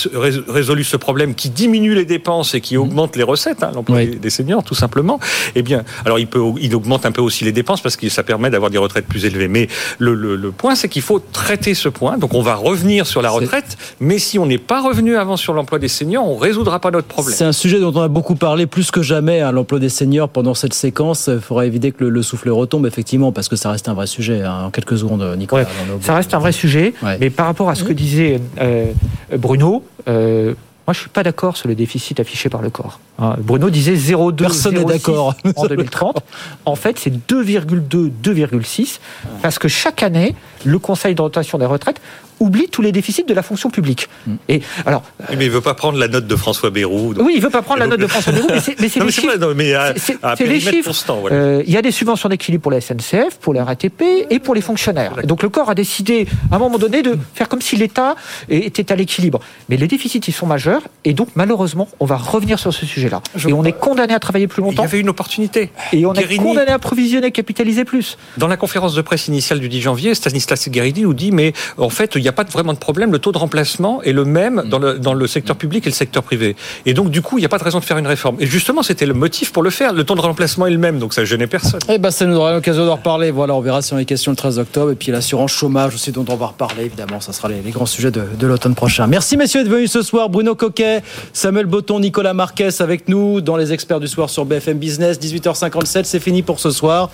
[0.48, 4.16] résolu ce problème qui diminue les dépenses et qui augmente les recettes, hein, l'emploi des-
[4.16, 5.18] des seniors tout simplement,
[5.54, 8.22] eh bien, alors il, peut, il augmente un peu aussi les dépenses parce que ça
[8.22, 9.48] permet d'avoir des retraites plus élevées.
[9.48, 9.68] Mais
[9.98, 12.18] le, le- le point, c'est qu'il faut traiter ce point.
[12.18, 15.52] Donc on va revenir sur la retraite, mais si on n'est pas revenu avant sur
[15.54, 17.34] l'emploi des seniors, on résoudra pas notre problème.
[17.36, 20.28] C'est un sujet dont on a beaucoup parlé plus que jamais, hein, l'emploi des seniors
[20.28, 21.28] pendant cette séquence.
[21.32, 24.06] Il faudra éviter que le, le souffle retombe, effectivement, parce que ça reste un vrai
[24.06, 24.42] sujet.
[24.42, 24.64] hein.
[24.66, 25.66] En quelques secondes, Nicolas.
[26.00, 28.92] Ça reste un vrai sujet, mais par rapport à ce que disait euh,
[29.36, 30.54] Bruno, euh,
[30.86, 33.00] moi je suis pas d'accord sur le déficit affiché par le corps.
[33.18, 35.34] Hein, Bruno disait 0,2 Personne n'est 0,6 d'accord.
[35.56, 36.20] en 2030.
[36.64, 38.98] En fait, c'est 2,2, 2,6
[39.42, 40.34] parce que chaque année,
[40.64, 42.00] le Conseil d'orientation des retraites
[42.40, 44.08] oublie tous les déficits de la fonction publique.
[44.26, 44.34] Mm.
[44.48, 47.14] Et alors, Oui, Mais il veut pas prendre la note de François Bayrou.
[47.14, 48.88] donc- oui, il veut pas prendre la note de François Bayrou, mais c'est les mais
[48.88, 49.26] c'est chiffres.
[49.28, 51.36] vrai, non, mais à- C'est- voilà.
[51.36, 54.54] Euh, Il y a des subventions d'équilibre pour la SNCF, pour la RATP et pour
[54.54, 55.16] les fonctionnaires.
[55.24, 58.14] Donc le corps a décidé à un moment donné de faire comme si l'État
[58.48, 59.40] était à l'équilibre.
[59.68, 63.22] Mais les déficits, ils sont majeurs et donc malheureusement, on va revenir sur ce sujet-là.
[63.46, 64.82] Et on est condamné à travailler plus longtemps.
[64.82, 65.70] Il y avait une opportunité.
[65.92, 68.16] Et on est Guérini- condamné à provisionner, capitaliser plus.
[68.36, 71.90] Dans la conférence de presse initiale du 10 janvier, Stanislas Guerini nous dit mais en
[71.90, 74.64] fait, il n'y a pas vraiment de problème, le taux de remplacement est le même
[74.68, 76.56] dans le, dans le secteur public et le secteur privé.
[76.86, 78.36] Et donc, du coup, il n'y a pas de raison de faire une réforme.
[78.40, 79.92] Et justement, c'était le motif pour le faire.
[79.92, 81.80] Le taux de remplacement est le même, donc ça ne gênait personne.
[81.88, 83.30] Eh ben, ça nous aura l'occasion d'en reparler.
[83.30, 84.92] Voilà, on verra si on a des questions le 13 octobre.
[84.92, 87.20] Et puis l'assurance chômage aussi, dont on va reparler, évidemment.
[87.20, 89.06] Ça sera les, les grands sujets de, de l'automne prochain.
[89.06, 90.28] Merci, messieurs, d'être venus ce soir.
[90.28, 91.02] Bruno Coquet,
[91.32, 95.18] Samuel Botton, Nicolas Marquez avec nous dans les experts du soir sur BFM Business.
[95.18, 97.10] 18h57, c'est fini pour ce soir.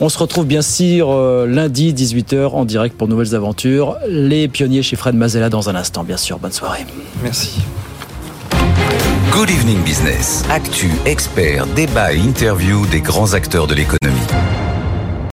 [0.00, 3.96] On se retrouve bien sûr euh, lundi, 18h, en direct pour nouvelles aventures.
[4.08, 6.38] Les pionniers chez Fred Mazella dans un instant, bien sûr.
[6.38, 6.86] Bonne soirée.
[7.22, 7.60] Merci.
[9.32, 10.44] Good Evening Business.
[10.50, 14.20] Actu, experts, débat et interview des grands acteurs de l'économie.